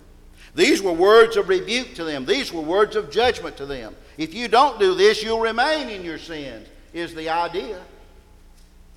These 0.56 0.82
were 0.82 0.94
words 0.94 1.36
of 1.38 1.50
rebuke 1.50 1.96
to 1.96 2.04
them, 2.04 2.26
these 2.26 2.52
were 2.54 2.62
words 2.62 2.96
of 2.96 3.12
judgment 3.12 3.58
to 3.58 3.66
them. 3.66 3.96
If 4.18 4.34
you 4.34 4.48
don't 4.48 4.80
do 4.80 4.94
this, 4.94 5.24
you'll 5.24 5.40
remain 5.40 5.90
in 5.90 6.04
your 6.04 6.20
sins, 6.20 6.68
is 6.94 7.16
the 7.16 7.30
idea. 7.30 7.82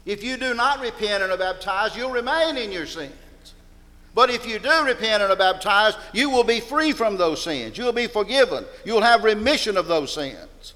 If 0.07 0.23
you 0.23 0.37
do 0.37 0.55
not 0.55 0.81
repent 0.81 1.25
and 1.25 1.33
are 1.33 1.37
baptized, 1.37 1.97
you'll 1.97 2.13
remain 2.13 2.57
in 2.57 2.71
your 2.71 2.87
sins. 2.87 3.13
But 4.15 4.31
if 4.31 4.47
you 4.47 4.59
do 4.61 4.85
repent 4.85 5.23
and 5.23 5.31
are 5.31 5.37
baptized, 5.37 5.99
you 6.15 6.31
will 6.31 6.45
be 6.45 6.61
free 6.61 6.93
from 6.93 7.19
those 7.19 7.43
sins. 7.43 7.77
You'll 7.77 7.93
be 7.93 8.07
forgiven. 8.07 8.65
You'll 8.85 9.03
have 9.03 9.25
remission 9.25 9.77
of 9.77 9.89
those 9.89 10.15
sins. 10.15 10.75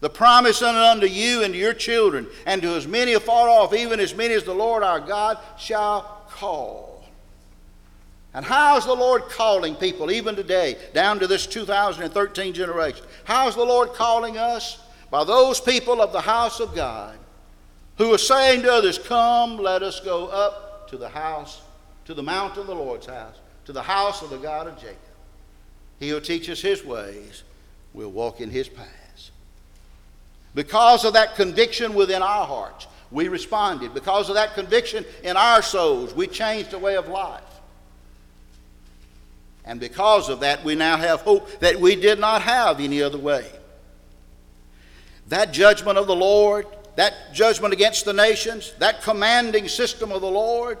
The 0.00 0.10
promise 0.10 0.62
unto 0.62 1.06
you 1.06 1.44
and 1.44 1.52
to 1.52 1.60
your 1.60 1.74
children, 1.74 2.26
and 2.46 2.62
to 2.62 2.74
as 2.76 2.88
many 2.88 3.12
afar 3.12 3.48
off, 3.48 3.74
even 3.74 4.00
as 4.00 4.14
many 4.14 4.34
as 4.34 4.44
the 4.44 4.54
Lord 4.54 4.82
our 4.82 5.00
God 5.00 5.38
shall 5.58 6.24
call. 6.30 7.04
And 8.32 8.44
how 8.44 8.76
is 8.78 8.84
the 8.84 8.94
Lord 8.94 9.22
calling 9.28 9.74
people, 9.74 10.10
even 10.10 10.34
today, 10.34 10.76
down 10.94 11.18
to 11.18 11.26
this 11.26 11.46
2013 11.46 12.54
generation? 12.54 13.04
How 13.24 13.48
is 13.48 13.54
the 13.54 13.64
Lord 13.64 13.92
calling 13.94 14.38
us? 14.38 14.80
By 15.10 15.24
those 15.24 15.60
people 15.60 16.00
of 16.00 16.12
the 16.12 16.20
house 16.20 16.60
of 16.60 16.74
God 16.74 17.18
who 17.98 18.14
are 18.14 18.18
saying 18.18 18.62
to 18.62 18.72
others, 18.72 18.98
Come, 18.98 19.58
let 19.58 19.82
us 19.82 20.00
go 20.00 20.28
up 20.28 20.88
to 20.88 20.96
the 20.96 21.08
house, 21.08 21.60
to 22.06 22.14
the 22.14 22.22
mount 22.22 22.56
of 22.56 22.66
the 22.66 22.74
Lord's 22.74 23.06
house, 23.06 23.36
to 23.66 23.72
the 23.72 23.82
house 23.82 24.22
of 24.22 24.30
the 24.30 24.38
God 24.38 24.66
of 24.66 24.76
Jacob. 24.76 24.96
He 26.00 26.12
will 26.12 26.20
teach 26.20 26.48
us 26.48 26.60
his 26.60 26.84
ways, 26.84 27.42
we'll 27.92 28.10
walk 28.10 28.40
in 28.40 28.50
his 28.50 28.68
paths. 28.68 29.32
Because 30.54 31.04
of 31.04 31.12
that 31.12 31.34
conviction 31.34 31.94
within 31.94 32.22
our 32.22 32.46
hearts, 32.46 32.86
we 33.10 33.28
responded. 33.28 33.94
Because 33.94 34.28
of 34.28 34.36
that 34.36 34.54
conviction 34.54 35.04
in 35.22 35.36
our 35.36 35.60
souls, 35.60 36.14
we 36.14 36.26
changed 36.26 36.70
the 36.70 36.78
way 36.78 36.96
of 36.96 37.08
life. 37.08 37.42
And 39.64 39.78
because 39.78 40.28
of 40.28 40.40
that, 40.40 40.64
we 40.64 40.74
now 40.74 40.96
have 40.96 41.20
hope 41.20 41.60
that 41.60 41.76
we 41.76 41.94
did 41.94 42.18
not 42.18 42.42
have 42.42 42.80
any 42.80 43.02
other 43.02 43.18
way. 43.18 43.46
That 45.28 45.52
judgment 45.52 45.98
of 45.98 46.06
the 46.06 46.16
Lord, 46.16 46.66
that 46.98 47.32
judgment 47.32 47.72
against 47.72 48.04
the 48.04 48.12
nations, 48.12 48.72
that 48.80 49.02
commanding 49.02 49.68
system 49.68 50.10
of 50.10 50.20
the 50.20 50.28
Lord 50.28 50.78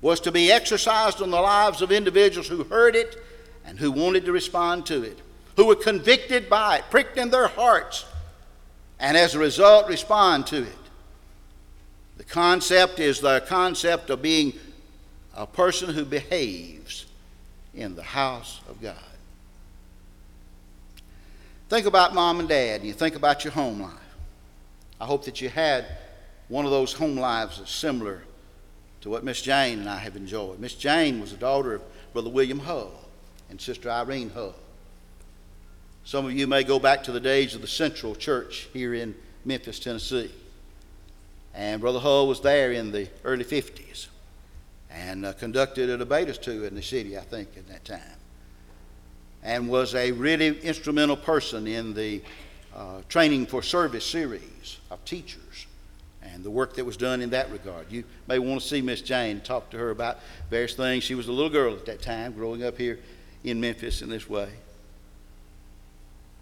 was 0.00 0.20
to 0.20 0.30
be 0.30 0.52
exercised 0.52 1.20
on 1.20 1.32
the 1.32 1.40
lives 1.40 1.82
of 1.82 1.90
individuals 1.90 2.46
who 2.46 2.62
heard 2.62 2.94
it 2.94 3.20
and 3.64 3.76
who 3.76 3.90
wanted 3.90 4.24
to 4.26 4.30
respond 4.30 4.86
to 4.86 5.02
it, 5.02 5.18
who 5.56 5.66
were 5.66 5.74
convicted 5.74 6.48
by 6.48 6.76
it, 6.76 6.84
pricked 6.90 7.18
in 7.18 7.30
their 7.30 7.48
hearts 7.48 8.04
and 9.00 9.16
as 9.16 9.34
a 9.34 9.38
result 9.40 9.88
respond 9.88 10.46
to 10.46 10.62
it. 10.62 10.78
The 12.18 12.24
concept 12.24 13.00
is 13.00 13.20
the 13.20 13.42
concept 13.48 14.10
of 14.10 14.22
being 14.22 14.52
a 15.34 15.44
person 15.44 15.92
who 15.92 16.04
behaves 16.04 17.04
in 17.74 17.96
the 17.96 18.02
house 18.04 18.60
of 18.68 18.80
God. 18.80 18.94
Think 21.68 21.86
about 21.86 22.14
mom 22.14 22.38
and 22.38 22.48
dad, 22.48 22.82
and 22.82 22.86
you 22.86 22.92
think 22.92 23.16
about 23.16 23.42
your 23.42 23.52
home 23.52 23.82
life. 23.82 24.05
I 25.00 25.04
hope 25.04 25.24
that 25.24 25.40
you 25.40 25.48
had 25.48 25.84
one 26.48 26.64
of 26.64 26.70
those 26.70 26.92
home 26.92 27.16
lives 27.16 27.58
that's 27.58 27.74
similar 27.74 28.22
to 29.02 29.10
what 29.10 29.24
Miss 29.24 29.42
Jane 29.42 29.80
and 29.80 29.88
I 29.88 29.98
have 29.98 30.16
enjoyed. 30.16 30.58
Miss 30.58 30.74
Jane 30.74 31.20
was 31.20 31.32
the 31.32 31.36
daughter 31.36 31.74
of 31.74 31.82
Brother 32.12 32.30
William 32.30 32.60
Hull 32.60 32.92
and 33.50 33.60
Sister 33.60 33.90
Irene 33.90 34.30
Hull. 34.30 34.54
Some 36.04 36.24
of 36.24 36.32
you 36.32 36.46
may 36.46 36.62
go 36.62 36.78
back 36.78 37.02
to 37.04 37.12
the 37.12 37.20
days 37.20 37.54
of 37.54 37.60
the 37.60 37.66
Central 37.66 38.14
Church 38.14 38.68
here 38.72 38.94
in 38.94 39.14
Memphis, 39.44 39.80
Tennessee. 39.80 40.30
And 41.52 41.80
Brother 41.80 41.98
Hull 41.98 42.28
was 42.28 42.40
there 42.40 42.72
in 42.72 42.92
the 42.92 43.08
early 43.24 43.44
50s 43.44 44.06
and 44.90 45.26
uh, 45.26 45.32
conducted 45.32 45.90
a 45.90 45.96
debate 45.96 46.28
or 46.28 46.34
two 46.34 46.64
in 46.64 46.74
the 46.74 46.82
city, 46.82 47.18
I 47.18 47.22
think, 47.22 47.48
at 47.56 47.66
that 47.68 47.84
time. 47.84 48.00
And 49.42 49.68
was 49.68 49.94
a 49.94 50.12
really 50.12 50.60
instrumental 50.60 51.16
person 51.16 51.66
in 51.66 51.94
the 51.94 52.22
uh, 52.76 53.00
training 53.08 53.46
for 53.46 53.62
service 53.62 54.04
series 54.04 54.78
of 54.90 55.02
teachers 55.06 55.66
and 56.22 56.44
the 56.44 56.50
work 56.50 56.74
that 56.74 56.84
was 56.84 56.96
done 56.96 57.22
in 57.22 57.30
that 57.30 57.50
regard. 57.50 57.90
You 57.90 58.04
may 58.26 58.38
want 58.38 58.60
to 58.60 58.68
see 58.68 58.82
Miss 58.82 59.00
Jane, 59.00 59.40
talk 59.40 59.70
to 59.70 59.78
her 59.78 59.90
about 59.90 60.18
various 60.50 60.74
things. 60.74 61.02
She 61.02 61.14
was 61.14 61.28
a 61.28 61.32
little 61.32 61.50
girl 61.50 61.72
at 61.72 61.86
that 61.86 62.02
time, 62.02 62.32
growing 62.32 62.62
up 62.62 62.76
here 62.76 62.98
in 63.44 63.60
Memphis 63.60 64.02
in 64.02 64.10
this 64.10 64.28
way. 64.28 64.50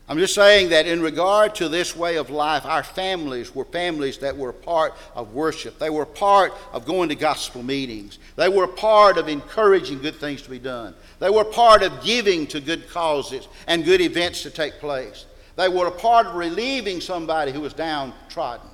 I'm 0.07 0.19
just 0.19 0.35
saying 0.35 0.71
that 0.71 0.87
in 0.87 1.01
regard 1.01 1.55
to 1.57 1.69
this 1.69 1.97
way 1.97 2.17
of 2.17 2.29
life, 2.29 2.67
our 2.67 2.83
families 2.83 3.55
were 3.55 3.65
families 3.65 4.19
that 4.19 4.37
were 4.37 4.53
part 4.53 4.95
of 5.15 5.33
worship. 5.33 5.79
They 5.79 5.89
were 5.89 6.05
part 6.05 6.53
of 6.73 6.85
going 6.85 7.09
to 7.09 7.15
gospel 7.15 7.63
meetings. 7.63 8.19
They 8.37 8.51
were 8.51 8.67
part 8.67 9.17
of 9.17 9.29
encouraging 9.29 10.01
good 10.01 10.17
things 10.17 10.43
to 10.43 10.51
be 10.51 10.59
done. 10.59 10.95
They 11.21 11.31
were 11.31 11.45
part 11.45 11.83
of 11.83 12.05
giving 12.05 12.47
to 12.49 12.61
good 12.61 12.91
causes 12.91 13.49
and 13.67 13.83
good 13.85 14.03
events 14.03 14.43
to 14.43 14.51
take 14.51 14.75
place. 14.75 15.25
They 15.57 15.69
were 15.69 15.87
a 15.87 15.93
part 15.93 16.27
of 16.27 16.35
relieving 16.35 17.01
somebody 17.01 17.53
who 17.53 17.61
was 17.61 17.73
downtrodden. 17.73 18.69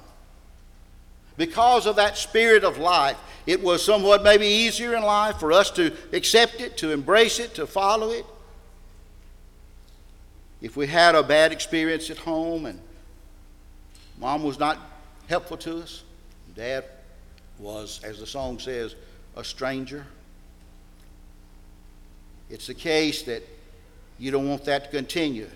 Because 1.36 1.86
of 1.86 1.96
that 1.96 2.16
spirit 2.16 2.64
of 2.64 2.78
life, 2.78 3.16
it 3.46 3.62
was 3.62 3.84
somewhat 3.84 4.22
maybe 4.22 4.46
easier 4.46 4.94
in 4.94 5.02
life 5.02 5.36
for 5.38 5.52
us 5.52 5.70
to 5.72 5.94
accept 6.12 6.60
it, 6.60 6.76
to 6.78 6.92
embrace 6.92 7.38
it, 7.38 7.54
to 7.54 7.66
follow 7.66 8.10
it 8.10 8.24
if 10.60 10.76
we 10.76 10.86
had 10.86 11.14
a 11.14 11.22
bad 11.22 11.52
experience 11.52 12.10
at 12.10 12.18
home 12.18 12.66
and 12.66 12.78
mom 14.18 14.42
was 14.42 14.58
not 14.58 14.78
helpful 15.28 15.56
to 15.56 15.78
us, 15.78 16.02
dad 16.54 16.84
was, 17.58 18.00
as 18.04 18.18
the 18.18 18.26
song 18.26 18.58
says, 18.58 18.94
a 19.36 19.44
stranger, 19.44 20.04
it's 22.50 22.66
the 22.66 22.74
case 22.74 23.22
that 23.22 23.42
you 24.18 24.30
don't 24.30 24.48
want 24.48 24.64
that 24.64 24.84
to 24.84 24.90
continue. 24.90 25.48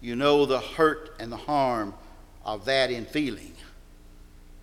You 0.00 0.16
know 0.16 0.46
the 0.46 0.60
hurt 0.60 1.14
and 1.18 1.30
the 1.32 1.36
harm 1.36 1.94
of 2.44 2.64
that 2.66 2.90
in 2.90 3.04
feeling. 3.04 3.54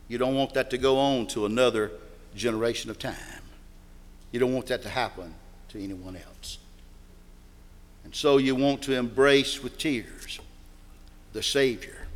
You 0.08 0.18
don't 0.18 0.36
want 0.36 0.54
that 0.54 0.70
to 0.70 0.78
go 0.78 0.98
on 0.98 1.28
to 1.28 1.46
another 1.46 1.92
generation 2.36 2.90
of 2.90 3.00
time. 3.00 3.42
You 4.32 4.40
don't 4.40 4.54
want 4.54 4.68
that 4.68 4.82
to 4.84 4.90
happen 4.90 5.34
to 5.70 5.84
anyone 5.84 6.16
else. 6.16 6.58
And 8.04 8.14
so 8.14 8.38
you 8.38 8.56
want 8.56 8.82
to 8.84 8.94
embrace 8.98 9.64
with 9.64 9.78
tears 9.78 10.40
the 11.34 11.44
Savior, 11.44 12.08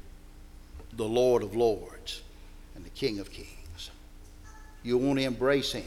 the 0.93 1.05
Lord 1.05 1.43
of 1.43 1.55
Lords, 1.55 2.21
and 2.75 2.85
the 2.85 2.89
King 2.89 3.19
of 3.19 3.31
Kings. 3.31 3.89
You 4.81 4.97
want 4.97 5.19
to 5.19 5.25
embrace 5.25 5.73
Him 5.73 5.83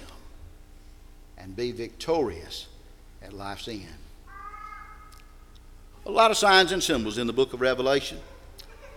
and 1.38 1.56
be 1.56 1.72
victorious 1.72 2.66
at 3.22 3.32
life's 3.32 3.68
end. 3.68 4.01
A 6.06 6.10
lot 6.10 6.30
of 6.30 6.36
signs 6.36 6.72
and 6.72 6.82
symbols 6.82 7.18
in 7.18 7.26
the 7.26 7.32
book 7.32 7.52
of 7.52 7.60
Revelation. 7.60 8.18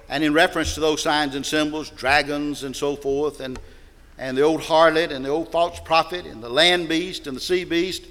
And 0.10 0.24
in 0.24 0.34
reference 0.34 0.74
to 0.76 0.80
those 0.80 1.02
signs 1.02 1.36
and 1.36 1.46
symbols, 1.46 1.90
dragons 1.90 2.64
and 2.64 2.76
so 2.76 2.96
forth, 2.96 3.40
and 3.40 3.60
and 4.18 4.38
the 4.38 4.42
old 4.42 4.62
harlot 4.62 5.12
and 5.12 5.26
the 5.26 5.30
old 5.30 5.52
false 5.52 5.80
prophet 5.80 6.26
and 6.26 6.42
the 6.42 6.50
land 6.50 6.88
beast 6.88 7.28
and 7.28 7.36
the 7.36 7.42
sea 7.42 7.64
beast. 7.64 8.06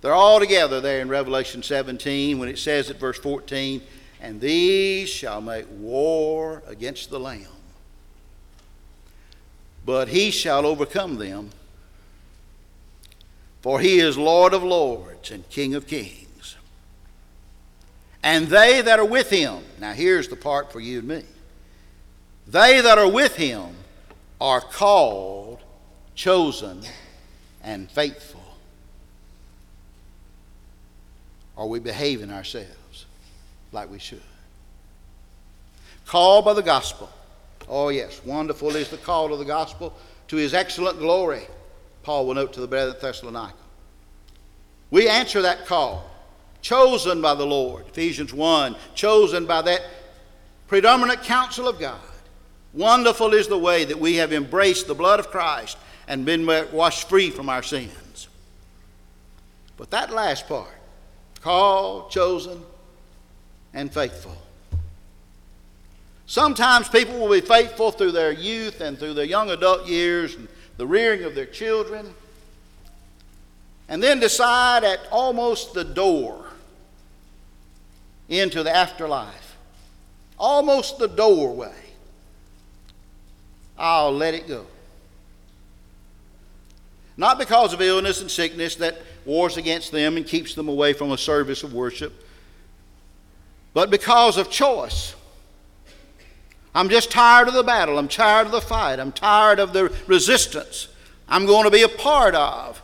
They're 0.00 0.12
all 0.12 0.38
together 0.38 0.80
there 0.80 1.00
in 1.00 1.08
Revelation 1.08 1.62
17 1.62 2.38
when 2.38 2.48
it 2.48 2.58
says 2.58 2.90
at 2.90 3.00
verse 3.00 3.18
14, 3.18 3.80
and 4.20 4.40
these 4.40 5.08
shall 5.08 5.40
make 5.40 5.66
war 5.70 6.62
against 6.66 7.08
the 7.08 7.18
Lamb. 7.18 7.46
But 9.86 10.08
he 10.08 10.30
shall 10.30 10.66
overcome 10.66 11.16
them, 11.16 11.50
for 13.62 13.80
he 13.80 13.98
is 13.98 14.18
Lord 14.18 14.52
of 14.52 14.62
lords 14.62 15.30
and 15.30 15.48
King 15.48 15.74
of 15.74 15.86
kings. 15.86 16.23
And 18.24 18.48
they 18.48 18.80
that 18.80 18.98
are 18.98 19.04
with 19.04 19.28
him, 19.28 19.58
now 19.78 19.92
here's 19.92 20.28
the 20.28 20.36
part 20.36 20.72
for 20.72 20.80
you 20.80 21.00
and 21.00 21.08
me. 21.08 21.22
They 22.46 22.80
that 22.80 22.96
are 22.96 23.08
with 23.08 23.36
him 23.36 23.76
are 24.40 24.62
called, 24.62 25.60
chosen, 26.14 26.80
and 27.62 27.90
faithful. 27.90 28.40
Are 31.58 31.66
we 31.66 31.80
behaving 31.80 32.32
ourselves 32.32 33.04
like 33.72 33.90
we 33.90 33.98
should? 33.98 34.22
Called 36.06 36.46
by 36.46 36.54
the 36.54 36.62
gospel. 36.62 37.10
Oh, 37.68 37.90
yes, 37.90 38.22
wonderful 38.24 38.74
is 38.74 38.88
the 38.88 38.96
call 38.96 39.34
of 39.34 39.38
the 39.38 39.44
gospel 39.44 39.94
to 40.28 40.36
his 40.36 40.54
excellent 40.54 40.98
glory, 40.98 41.42
Paul 42.02 42.26
will 42.26 42.34
note 42.34 42.54
to 42.54 42.62
the 42.62 42.66
brethren 42.66 42.96
at 42.96 43.02
Thessalonica. 43.02 43.54
We 44.90 45.08
answer 45.08 45.42
that 45.42 45.66
call, 45.66 46.10
chosen 46.64 47.20
by 47.20 47.34
the 47.34 47.44
Lord, 47.44 47.86
Ephesians 47.88 48.32
1, 48.32 48.74
chosen 48.94 49.44
by 49.44 49.60
that 49.62 49.82
predominant 50.66 51.22
counsel 51.22 51.68
of 51.68 51.78
God. 51.78 52.00
Wonderful 52.72 53.34
is 53.34 53.46
the 53.46 53.58
way 53.58 53.84
that 53.84 54.00
we 54.00 54.16
have 54.16 54.32
embraced 54.32 54.86
the 54.86 54.94
blood 54.94 55.20
of 55.20 55.28
Christ 55.28 55.76
and 56.08 56.24
been 56.24 56.46
washed 56.72 57.08
free 57.08 57.30
from 57.30 57.50
our 57.50 57.62
sins. 57.62 58.28
But 59.76 59.90
that 59.90 60.10
last 60.10 60.48
part, 60.48 60.74
called, 61.42 62.10
chosen, 62.10 62.62
and 63.74 63.92
faithful. 63.92 64.36
Sometimes 66.26 66.88
people 66.88 67.20
will 67.20 67.30
be 67.30 67.46
faithful 67.46 67.90
through 67.90 68.12
their 68.12 68.32
youth 68.32 68.80
and 68.80 68.98
through 68.98 69.12
their 69.12 69.26
young 69.26 69.50
adult 69.50 69.86
years 69.86 70.34
and 70.34 70.48
the 70.78 70.86
rearing 70.86 71.24
of 71.24 71.34
their 71.34 71.44
children, 71.44 72.14
and 73.86 74.02
then 74.02 74.18
decide 74.18 74.82
at 74.82 75.00
almost 75.10 75.74
the 75.74 75.84
door 75.84 76.44
into 78.28 78.62
the 78.62 78.74
afterlife, 78.74 79.56
almost 80.38 80.98
the 80.98 81.08
doorway, 81.08 81.74
I'll 83.78 84.12
let 84.12 84.34
it 84.34 84.46
go. 84.48 84.66
Not 87.16 87.38
because 87.38 87.72
of 87.72 87.80
illness 87.80 88.20
and 88.20 88.30
sickness 88.30 88.76
that 88.76 89.00
wars 89.24 89.56
against 89.56 89.92
them 89.92 90.16
and 90.16 90.26
keeps 90.26 90.54
them 90.54 90.68
away 90.68 90.92
from 90.92 91.12
a 91.12 91.18
service 91.18 91.62
of 91.62 91.72
worship, 91.72 92.12
but 93.72 93.90
because 93.90 94.36
of 94.36 94.50
choice. 94.50 95.14
I'm 96.76 96.88
just 96.88 97.10
tired 97.10 97.46
of 97.46 97.54
the 97.54 97.62
battle. 97.62 97.98
I'm 97.98 98.08
tired 98.08 98.46
of 98.46 98.52
the 98.52 98.60
fight. 98.60 98.98
I'm 98.98 99.12
tired 99.12 99.60
of 99.60 99.72
the 99.72 99.94
resistance. 100.08 100.88
I'm 101.28 101.46
going 101.46 101.64
to 101.64 101.70
be 101.70 101.82
a 101.82 101.88
part 101.88 102.34
of 102.34 102.82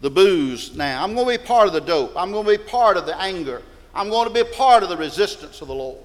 the 0.00 0.10
booze 0.10 0.76
now. 0.76 1.04
I'm 1.04 1.14
going 1.14 1.26
to 1.26 1.38
be 1.38 1.46
part 1.46 1.68
of 1.68 1.72
the 1.72 1.80
dope. 1.80 2.12
I'm 2.16 2.32
going 2.32 2.44
to 2.44 2.50
be 2.50 2.58
part 2.58 2.96
of 2.96 3.06
the 3.06 3.16
anger. 3.20 3.62
I'm 3.98 4.10
going 4.10 4.28
to 4.28 4.32
be 4.32 4.38
a 4.38 4.44
part 4.44 4.84
of 4.84 4.90
the 4.90 4.96
resistance 4.96 5.60
of 5.60 5.66
the 5.66 5.74
Lord. 5.74 5.98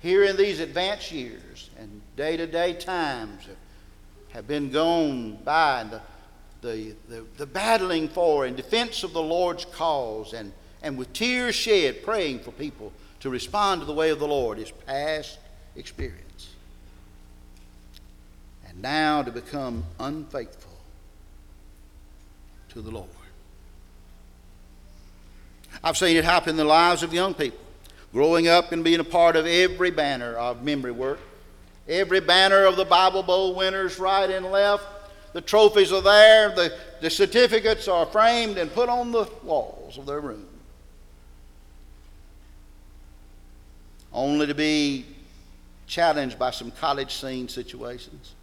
Here 0.00 0.24
in 0.24 0.38
these 0.38 0.58
advanced 0.58 1.12
years 1.12 1.68
and 1.78 2.00
day 2.16 2.38
to 2.38 2.46
day 2.46 2.72
times 2.72 3.46
have 4.30 4.48
been 4.48 4.70
gone 4.70 5.36
by, 5.44 5.82
and 5.82 5.90
the, 5.90 6.00
the, 6.62 6.94
the, 7.10 7.24
the 7.36 7.44
battling 7.44 8.08
for 8.08 8.46
and 8.46 8.56
defense 8.56 9.02
of 9.02 9.12
the 9.12 9.20
Lord's 9.22 9.66
cause, 9.66 10.32
and, 10.32 10.50
and 10.82 10.96
with 10.96 11.12
tears 11.12 11.54
shed, 11.54 12.02
praying 12.02 12.38
for 12.38 12.52
people 12.52 12.90
to 13.20 13.28
respond 13.28 13.82
to 13.82 13.86
the 13.86 13.92
way 13.92 14.08
of 14.08 14.20
the 14.20 14.26
Lord 14.26 14.58
is 14.58 14.70
past 14.86 15.38
experience. 15.76 16.54
And 18.66 18.80
now 18.80 19.22
to 19.22 19.30
become 19.30 19.84
unfaithful 20.00 20.72
to 22.70 22.80
the 22.80 22.90
Lord. 22.90 23.08
I've 25.82 25.96
seen 25.96 26.16
it 26.16 26.24
happen 26.24 26.50
in 26.50 26.56
the 26.56 26.64
lives 26.64 27.02
of 27.02 27.12
young 27.12 27.34
people, 27.34 27.58
growing 28.12 28.48
up 28.48 28.72
and 28.72 28.82
being 28.82 29.00
a 29.00 29.04
part 29.04 29.36
of 29.36 29.46
every 29.46 29.90
banner 29.90 30.34
of 30.34 30.62
memory 30.62 30.92
work, 30.92 31.20
every 31.88 32.20
banner 32.20 32.64
of 32.64 32.76
the 32.76 32.84
Bible 32.84 33.22
Bowl 33.22 33.54
winners, 33.54 33.98
right 33.98 34.28
and 34.28 34.46
left. 34.46 34.84
The 35.34 35.40
trophies 35.40 35.92
are 35.92 36.02
there, 36.02 36.48
the, 36.54 36.76
the 37.00 37.10
certificates 37.10 37.86
are 37.86 38.06
framed 38.06 38.58
and 38.58 38.72
put 38.72 38.88
on 38.88 39.12
the 39.12 39.24
walls 39.44 39.98
of 39.98 40.06
their 40.06 40.20
room. 40.20 40.46
only 44.12 44.46
to 44.46 44.54
be 44.54 45.04
challenged 45.86 46.38
by 46.38 46.50
some 46.50 46.70
college 46.72 47.14
scene 47.14 47.48
situations. 47.48 48.34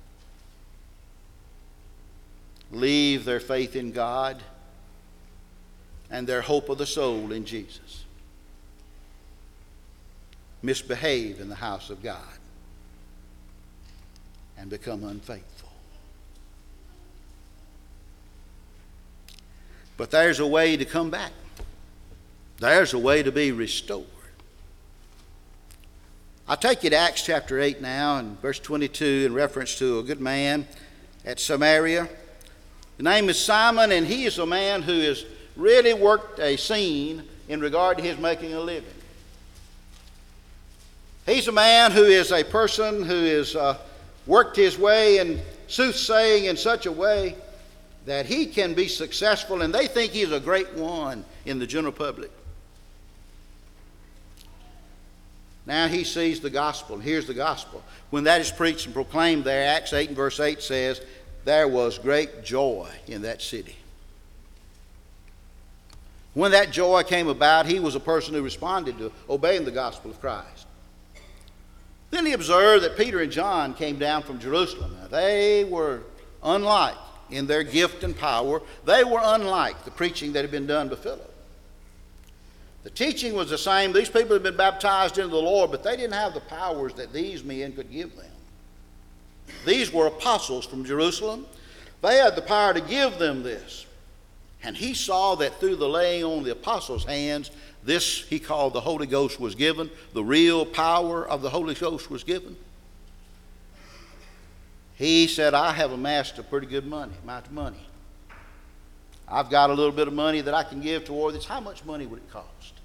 Leave 2.71 3.26
their 3.26 3.39
faith 3.39 3.76
in 3.76 3.91
God 3.91 4.41
and 6.09 6.27
their 6.27 6.41
hope 6.41 6.69
of 6.69 6.77
the 6.77 6.85
soul 6.85 7.31
in 7.31 7.45
Jesus. 7.45 8.03
Misbehave 10.61 11.39
in 11.39 11.49
the 11.49 11.55
house 11.55 11.89
of 11.89 12.01
God 12.01 12.23
and 14.57 14.69
become 14.69 15.03
unfaithful. 15.03 15.69
But 19.97 20.11
there's 20.11 20.39
a 20.39 20.47
way 20.47 20.75
to 20.77 20.85
come 20.85 21.09
back. 21.09 21.31
There's 22.59 22.93
a 22.93 22.99
way 22.99 23.23
to 23.23 23.31
be 23.31 23.51
restored. 23.51 24.05
I'll 26.47 26.57
take 26.57 26.83
you 26.83 26.89
to 26.91 26.95
Acts 26.95 27.23
chapter 27.23 27.59
8 27.59 27.81
now, 27.81 28.17
and 28.17 28.39
verse 28.39 28.59
22, 28.59 29.23
in 29.25 29.33
reference 29.33 29.77
to 29.79 29.99
a 29.99 30.03
good 30.03 30.21
man 30.21 30.67
at 31.25 31.39
Samaria. 31.39 32.07
The 32.97 33.03
name 33.03 33.29
is 33.29 33.39
Simon, 33.39 33.91
and 33.91 34.05
he 34.05 34.25
is 34.25 34.37
a 34.37 34.45
man 34.45 34.83
who 34.83 35.01
has 35.01 35.25
really 35.55 35.93
worked 35.93 36.39
a 36.39 36.57
scene 36.57 37.23
in 37.47 37.59
regard 37.59 37.97
to 37.97 38.03
his 38.03 38.17
making 38.17 38.53
a 38.53 38.59
living. 38.59 38.89
He's 41.25 41.47
a 41.47 41.51
man 41.51 41.91
who 41.91 42.03
is 42.03 42.31
a 42.31 42.43
person 42.43 43.03
who 43.03 43.25
has 43.25 43.55
uh, 43.55 43.77
worked 44.27 44.55
his 44.55 44.77
way 44.77 45.17
in 45.17 45.41
soothsaying 45.67 46.45
in 46.45 46.57
such 46.57 46.85
a 46.85 46.91
way 46.91 47.35
that 48.05 48.27
he 48.27 48.45
can 48.45 48.75
be 48.75 48.87
successful, 48.87 49.61
and 49.61 49.73
they 49.73 49.87
think 49.87 50.11
he's 50.11 50.31
a 50.31 50.39
great 50.39 50.73
one 50.73 51.25
in 51.45 51.57
the 51.57 51.65
general 51.65 51.91
public. 51.91 52.31
Now 55.65 55.87
he 55.87 56.03
sees 56.03 56.39
the 56.39 56.51
gospel. 56.51 56.95
and 56.95 57.03
Here's 57.03 57.25
the 57.25 57.33
gospel. 57.33 57.83
When 58.11 58.25
that 58.25 58.39
is 58.39 58.51
preached 58.51 58.85
and 58.85 58.93
proclaimed 58.93 59.43
there, 59.43 59.67
Acts 59.67 59.93
8 59.93 60.09
and 60.09 60.15
verse 60.15 60.39
8 60.39 60.61
says, 60.61 61.01
there 61.43 61.67
was 61.67 61.99
great 61.99 62.43
joy 62.43 62.89
in 63.07 63.21
that 63.21 63.41
city. 63.41 63.75
When 66.36 66.52
that 66.52 66.71
joy 66.71 67.02
came 67.04 67.28
about, 67.28 67.65
he 67.65 67.80
was 67.80 67.95
a 67.95 68.00
person 68.00 68.34
who 68.34 68.43
responded 68.43 68.98
to 69.00 69.12
obeying 69.30 69.65
the 69.65 69.71
gospel 69.71 70.12
of 70.12 70.19
Christ. 70.21 70.67
Then 72.12 72.26
he 72.26 72.34
observed 72.34 72.84
that 72.84 72.98
Peter 72.98 73.21
and 73.21 73.32
John 73.32 73.74
came 73.74 73.98
down 73.98 74.21
from 74.21 74.39
Jerusalem. 74.39 74.95
Now, 75.02 75.08
they 75.08 75.63
were 75.63 76.02
unlike 76.43 76.95
in 77.32 77.48
their 77.48 77.63
gift 77.63 78.04
and 78.04 78.15
power, 78.15 78.62
they 78.86 79.04
were 79.04 79.21
unlike 79.24 79.86
the 79.86 79.91
preaching 79.91 80.34
that 80.34 80.41
had 80.41 80.52
been 80.52 80.67
done 80.67 80.89
by 80.89 80.95
Philip. 80.95 81.34
The 82.84 82.89
teaching 82.91 83.34
was 83.34 83.50
the 83.50 83.58
same. 83.58 83.93
These 83.93 84.10
people 84.10 84.34
had 84.34 84.43
been 84.43 84.58
baptized 84.58 85.17
into 85.17 85.32
the 85.32 85.41
Lord, 85.41 85.71
but 85.71 85.84
they 85.84 85.95
didn't 85.95 86.13
have 86.13 86.34
the 86.34 86.41
powers 86.41 86.93
that 86.95 87.12
these 87.12 87.43
men 87.43 87.71
could 87.71 87.91
give 87.91 88.15
them. 88.15 88.26
These 89.65 89.91
were 89.91 90.08
apostles 90.08 90.65
from 90.65 90.86
Jerusalem. 90.86 91.45
They 92.02 92.17
had 92.17 92.36
the 92.36 92.41
power 92.41 92.74
to 92.74 92.82
give 92.82 93.17
them 93.17 93.41
this. 93.41 93.85
And 94.65 94.75
he 94.75 94.93
saw 94.93 95.36
that 95.36 95.60
through 95.60 95.75
the 95.78 95.88
laying 95.88 96.23
on 96.23 96.43
the 96.43 96.51
apostles' 96.51 97.06
hands, 97.06 97.51
this 97.84 98.23
he 98.23 98.39
called 98.39 98.73
the 98.73 98.82
Holy 98.82 99.08
Ghost 99.08 99.39
was 99.39 99.56
given. 99.56 99.89
The 100.13 100.23
real 100.23 100.65
power 100.65 101.28
of 101.28 101.41
the 101.41 101.49
Holy 101.49 101.75
Ghost 101.75 102.10
was 102.10 102.23
given. 102.23 102.58
He 104.95 105.28
said, 105.28 105.54
I 105.54 105.71
have 105.73 105.91
amassed 105.91 106.39
a 106.39 106.43
pretty 106.43 106.67
good 106.67 106.86
money, 106.86 107.13
amount 107.23 107.47
of 107.47 107.51
money. 107.51 107.88
I've 109.28 109.49
got 109.49 109.69
a 109.69 109.73
little 109.73 109.91
bit 109.91 110.08
of 110.08 110.13
money 110.13 110.41
that 110.41 110.54
I 110.54 110.63
can 110.63 110.82
give 110.82 111.06
toward 111.06 111.36
this. 111.36 111.45
How 111.45 111.60
much 111.60 111.86
money 111.86 112.06
would 112.06 112.19
it 112.19 112.32
cost? 112.32 112.75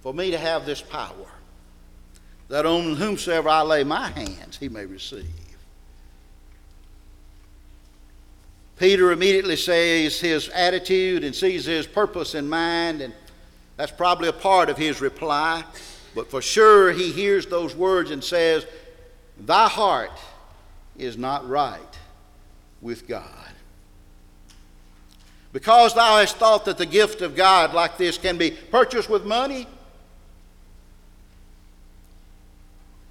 for 0.00 0.14
me 0.14 0.30
to 0.30 0.38
have 0.38 0.66
this 0.66 0.80
power, 0.80 1.26
that 2.48 2.66
on 2.66 2.96
whomsoever 2.96 3.48
I 3.48 3.62
lay 3.62 3.84
my 3.84 4.08
hands, 4.08 4.56
he 4.56 4.68
may 4.68 4.86
receive. 4.86 5.26
Peter 8.80 9.12
immediately 9.12 9.56
says 9.56 10.18
his 10.18 10.48
attitude 10.48 11.22
and 11.22 11.34
sees 11.34 11.66
his 11.66 11.86
purpose 11.86 12.34
in 12.34 12.48
mind, 12.48 13.02
and 13.02 13.12
that's 13.76 13.92
probably 13.92 14.26
a 14.26 14.32
part 14.32 14.70
of 14.70 14.78
his 14.78 15.02
reply. 15.02 15.62
But 16.14 16.30
for 16.30 16.40
sure, 16.40 16.90
he 16.90 17.12
hears 17.12 17.44
those 17.44 17.76
words 17.76 18.10
and 18.10 18.24
says, 18.24 18.64
Thy 19.38 19.68
heart 19.68 20.18
is 20.96 21.18
not 21.18 21.46
right 21.46 21.98
with 22.80 23.06
God. 23.06 23.28
Because 25.52 25.92
thou 25.92 26.16
hast 26.16 26.36
thought 26.36 26.64
that 26.64 26.78
the 26.78 26.86
gift 26.86 27.20
of 27.20 27.36
God 27.36 27.74
like 27.74 27.98
this 27.98 28.16
can 28.16 28.38
be 28.38 28.50
purchased 28.50 29.10
with 29.10 29.26
money, 29.26 29.66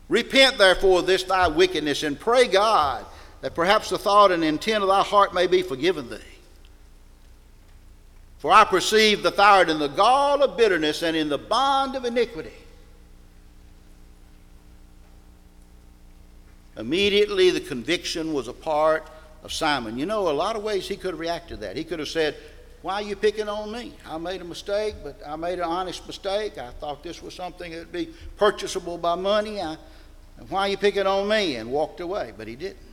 repent 0.08 0.58
therefore 0.58 1.04
this 1.04 1.22
thy 1.22 1.48
wickedness 1.48 2.02
and 2.02 2.20
pray 2.20 2.48
God 2.48 3.06
that 3.42 3.56
perhaps 3.56 3.90
the 3.90 3.98
thought 3.98 4.32
and 4.32 4.44
intent 4.44 4.84
of 4.84 4.90
thy 4.90 5.04
heart 5.04 5.34
may 5.34 5.48
be 5.48 5.62
forgiven 5.62 6.10
thee. 6.10 6.18
For 8.40 8.52
I 8.52 8.64
perceive 8.64 9.24
that 9.24 9.36
thou 9.36 9.58
art 9.58 9.70
in 9.70 9.80
the 9.80 9.88
gall 9.88 10.42
of 10.42 10.58
bitterness 10.58 11.04
and 11.04 11.16
in 11.16 11.30
the 11.30 11.38
bond 11.38 11.96
of 11.96 12.06
iniquity. 12.06 12.54
Immediately, 16.78 17.50
the 17.50 17.60
conviction 17.60 18.34
was 18.34 18.48
a 18.48 18.54
part 18.54 19.06
of 19.44 19.52
Simon. 19.52 19.98
You 19.98 20.06
know, 20.06 20.30
a 20.30 20.32
lot 20.32 20.56
of 20.56 20.64
ways 20.64 20.88
he 20.88 20.96
could 20.96 21.12
have 21.12 21.20
reacted 21.20 21.60
to 21.60 21.66
that. 21.66 21.76
He 21.76 21.84
could 21.84 22.00
have 22.00 22.08
said, 22.08 22.38
Why 22.82 22.96
are 22.96 23.02
you 23.02 23.18
picking 23.18 23.50
on 23.50 23.74
me? 23.74 23.94
I 24.06 24.18
made 24.18 24.40
a 24.40 24.46
mistake, 24.46 24.96
but 25.04 25.20
I 25.28 25.36
made 25.36 25.60
an 25.60 25.66
honest 25.66 26.08
mistake. 26.08 26.58
I 26.58 26.70
thought 26.72 27.04
this 27.04 27.22
was 27.22 27.34
something 27.34 27.74
that 27.74 27.80
would 27.80 27.92
be 27.92 28.14
purchasable 28.38 28.98
by 28.98 29.16
money. 29.16 29.60
I, 29.60 29.76
why 30.48 30.62
are 30.62 30.70
you 30.70 30.78
picking 30.78 31.06
on 31.06 31.28
me? 31.28 31.58
And 31.58 31.70
walked 31.70 32.00
away, 32.00 32.32
but 32.38 32.48
he 32.48 32.56
didn't. 32.56 32.89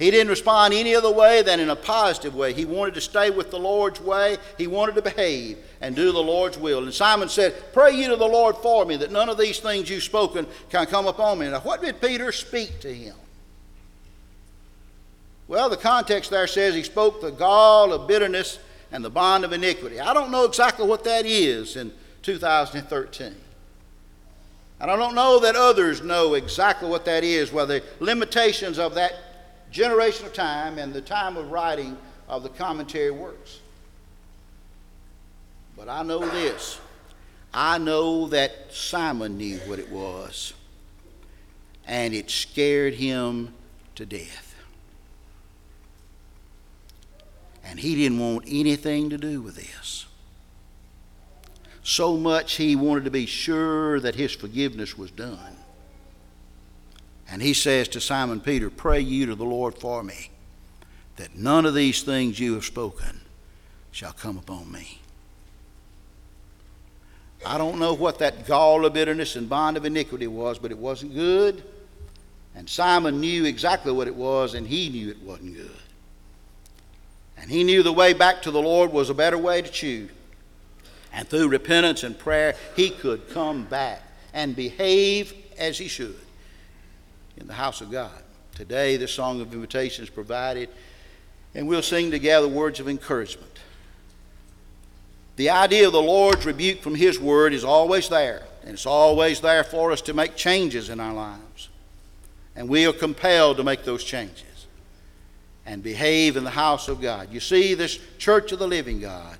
He 0.00 0.10
didn't 0.10 0.30
respond 0.30 0.72
any 0.72 0.94
other 0.96 1.12
way 1.12 1.42
than 1.42 1.60
in 1.60 1.68
a 1.68 1.76
positive 1.76 2.34
way. 2.34 2.54
He 2.54 2.64
wanted 2.64 2.94
to 2.94 3.02
stay 3.02 3.28
with 3.28 3.50
the 3.50 3.58
Lord's 3.58 4.00
way. 4.00 4.38
He 4.56 4.66
wanted 4.66 4.94
to 4.94 5.02
behave 5.02 5.58
and 5.82 5.94
do 5.94 6.10
the 6.10 6.22
Lord's 6.22 6.56
will. 6.56 6.82
And 6.82 6.94
Simon 6.94 7.28
said, 7.28 7.54
Pray 7.74 7.92
you 7.92 8.08
to 8.08 8.16
the 8.16 8.24
Lord 8.24 8.56
for 8.56 8.86
me, 8.86 8.96
that 8.96 9.12
none 9.12 9.28
of 9.28 9.36
these 9.36 9.60
things 9.60 9.90
you've 9.90 10.02
spoken 10.02 10.46
can 10.70 10.86
come 10.86 11.06
upon 11.06 11.38
me. 11.38 11.50
Now, 11.50 11.60
what 11.60 11.82
did 11.82 12.00
Peter 12.00 12.32
speak 12.32 12.80
to 12.80 12.92
him? 12.92 13.14
Well, 15.48 15.68
the 15.68 15.76
context 15.76 16.30
there 16.30 16.46
says 16.46 16.74
he 16.74 16.82
spoke 16.82 17.20
the 17.20 17.30
gall 17.30 17.92
of 17.92 18.08
bitterness 18.08 18.58
and 18.92 19.04
the 19.04 19.10
bond 19.10 19.44
of 19.44 19.52
iniquity. 19.52 20.00
I 20.00 20.14
don't 20.14 20.30
know 20.30 20.46
exactly 20.46 20.88
what 20.88 21.04
that 21.04 21.26
is 21.26 21.76
in 21.76 21.92
2013. 22.22 23.34
And 24.80 24.90
I 24.90 24.96
don't 24.96 25.14
know 25.14 25.40
that 25.40 25.56
others 25.56 26.02
know 26.02 26.32
exactly 26.32 26.88
what 26.88 27.04
that 27.04 27.22
is, 27.22 27.52
well, 27.52 27.66
the 27.66 27.82
limitations 28.00 28.78
of 28.78 28.94
that 28.94 29.29
generation 29.70 30.26
of 30.26 30.32
time 30.32 30.78
and 30.78 30.92
the 30.92 31.00
time 31.00 31.36
of 31.36 31.50
writing 31.50 31.96
of 32.28 32.42
the 32.42 32.48
commentary 32.48 33.10
works. 33.10 33.60
But 35.76 35.88
I 35.88 36.02
know 36.02 36.18
this. 36.28 36.80
I 37.52 37.78
know 37.78 38.28
that 38.28 38.72
Simon 38.72 39.36
knew 39.38 39.58
what 39.60 39.78
it 39.78 39.90
was, 39.90 40.52
and 41.86 42.14
it 42.14 42.30
scared 42.30 42.94
him 42.94 43.54
to 43.96 44.06
death. 44.06 44.54
And 47.64 47.80
he 47.80 47.94
didn't 47.96 48.18
want 48.18 48.44
anything 48.48 49.10
to 49.10 49.18
do 49.18 49.40
with 49.42 49.56
this. 49.56 50.06
So 51.82 52.16
much 52.16 52.54
he 52.54 52.76
wanted 52.76 53.04
to 53.04 53.10
be 53.10 53.26
sure 53.26 53.98
that 54.00 54.14
his 54.14 54.32
forgiveness 54.32 54.96
was 54.96 55.10
done. 55.10 55.56
And 57.30 57.40
he 57.40 57.54
says 57.54 57.86
to 57.88 58.00
Simon 58.00 58.40
Peter, 58.40 58.68
Pray 58.70 59.00
you 59.00 59.26
to 59.26 59.36
the 59.36 59.44
Lord 59.44 59.76
for 59.76 60.02
me, 60.02 60.30
that 61.16 61.36
none 61.36 61.64
of 61.64 61.74
these 61.74 62.02
things 62.02 62.40
you 62.40 62.54
have 62.54 62.64
spoken 62.64 63.20
shall 63.92 64.12
come 64.12 64.36
upon 64.36 64.70
me. 64.70 65.00
I 67.46 67.56
don't 67.56 67.78
know 67.78 67.94
what 67.94 68.18
that 68.18 68.46
gall 68.46 68.84
of 68.84 68.92
bitterness 68.92 69.36
and 69.36 69.48
bond 69.48 69.76
of 69.76 69.84
iniquity 69.84 70.26
was, 70.26 70.58
but 70.58 70.72
it 70.72 70.78
wasn't 70.78 71.14
good. 71.14 71.62
And 72.54 72.68
Simon 72.68 73.20
knew 73.20 73.44
exactly 73.44 73.92
what 73.92 74.08
it 74.08 74.14
was, 74.14 74.54
and 74.54 74.66
he 74.66 74.88
knew 74.88 75.08
it 75.08 75.22
wasn't 75.22 75.56
good. 75.56 75.70
And 77.38 77.48
he 77.48 77.64
knew 77.64 77.82
the 77.82 77.92
way 77.92 78.12
back 78.12 78.42
to 78.42 78.50
the 78.50 78.60
Lord 78.60 78.92
was 78.92 79.08
a 79.08 79.14
better 79.14 79.38
way 79.38 79.62
to 79.62 79.70
choose. 79.70 80.10
And 81.12 81.26
through 81.28 81.48
repentance 81.48 82.02
and 82.02 82.18
prayer, 82.18 82.56
he 82.76 82.90
could 82.90 83.30
come 83.30 83.64
back 83.64 84.02
and 84.34 84.54
behave 84.54 85.32
as 85.56 85.78
he 85.78 85.88
should 85.88 86.18
in 87.40 87.46
the 87.46 87.54
house 87.54 87.80
of 87.80 87.90
God. 87.90 88.22
Today, 88.54 88.96
the 88.96 89.08
song 89.08 89.40
of 89.40 89.52
invitation 89.54 90.04
is 90.04 90.10
provided, 90.10 90.68
and 91.54 91.66
we'll 91.66 91.82
sing 91.82 92.10
together 92.10 92.46
words 92.46 92.78
of 92.78 92.88
encouragement. 92.88 93.58
The 95.36 95.50
idea 95.50 95.86
of 95.86 95.94
the 95.94 96.02
Lord's 96.02 96.44
rebuke 96.44 96.82
from 96.82 96.94
His 96.94 97.18
Word 97.18 97.54
is 97.54 97.64
always 97.64 98.10
there, 98.10 98.42
and 98.62 98.72
it's 98.72 98.86
always 98.86 99.40
there 99.40 99.64
for 99.64 99.90
us 99.90 100.02
to 100.02 100.12
make 100.12 100.36
changes 100.36 100.90
in 100.90 101.00
our 101.00 101.14
lives. 101.14 101.70
And 102.54 102.68
we 102.68 102.86
are 102.86 102.92
compelled 102.92 103.56
to 103.56 103.64
make 103.64 103.84
those 103.84 104.04
changes 104.04 104.44
and 105.64 105.82
behave 105.82 106.36
in 106.36 106.44
the 106.44 106.50
house 106.50 106.88
of 106.88 107.00
God. 107.00 107.28
You 107.32 107.40
see, 107.40 107.72
this 107.72 107.98
church 108.18 108.52
of 108.52 108.58
the 108.58 108.68
living 108.68 109.00
God, 109.00 109.38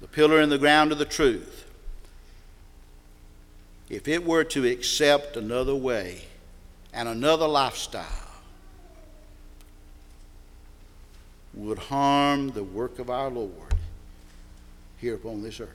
the 0.00 0.06
pillar 0.06 0.40
and 0.40 0.52
the 0.52 0.58
ground 0.58 0.92
of 0.92 0.98
the 0.98 1.04
truth, 1.04 1.64
if 3.88 4.06
it 4.06 4.24
were 4.24 4.44
to 4.44 4.64
accept 4.68 5.36
another 5.36 5.74
way 5.74 6.22
and 6.92 7.08
another 7.08 7.46
lifestyle, 7.46 8.06
would 11.54 11.78
harm 11.78 12.50
the 12.50 12.62
work 12.62 12.98
of 12.98 13.10
our 13.10 13.28
Lord 13.28 13.74
here 14.98 15.14
upon 15.14 15.42
this 15.42 15.60
earth. 15.60 15.68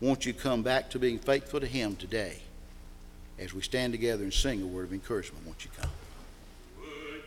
Won't 0.00 0.26
you 0.26 0.34
come 0.34 0.62
back 0.62 0.90
to 0.90 0.98
being 0.98 1.18
faithful 1.18 1.60
to 1.60 1.66
Him 1.66 1.96
today 1.96 2.38
as 3.38 3.54
we 3.54 3.62
stand 3.62 3.92
together 3.92 4.24
and 4.24 4.32
sing 4.32 4.62
a 4.62 4.66
word 4.66 4.84
of 4.84 4.92
encouragement? 4.92 5.46
Won't 5.46 5.64
you 5.64 5.70
come? 5.78 5.90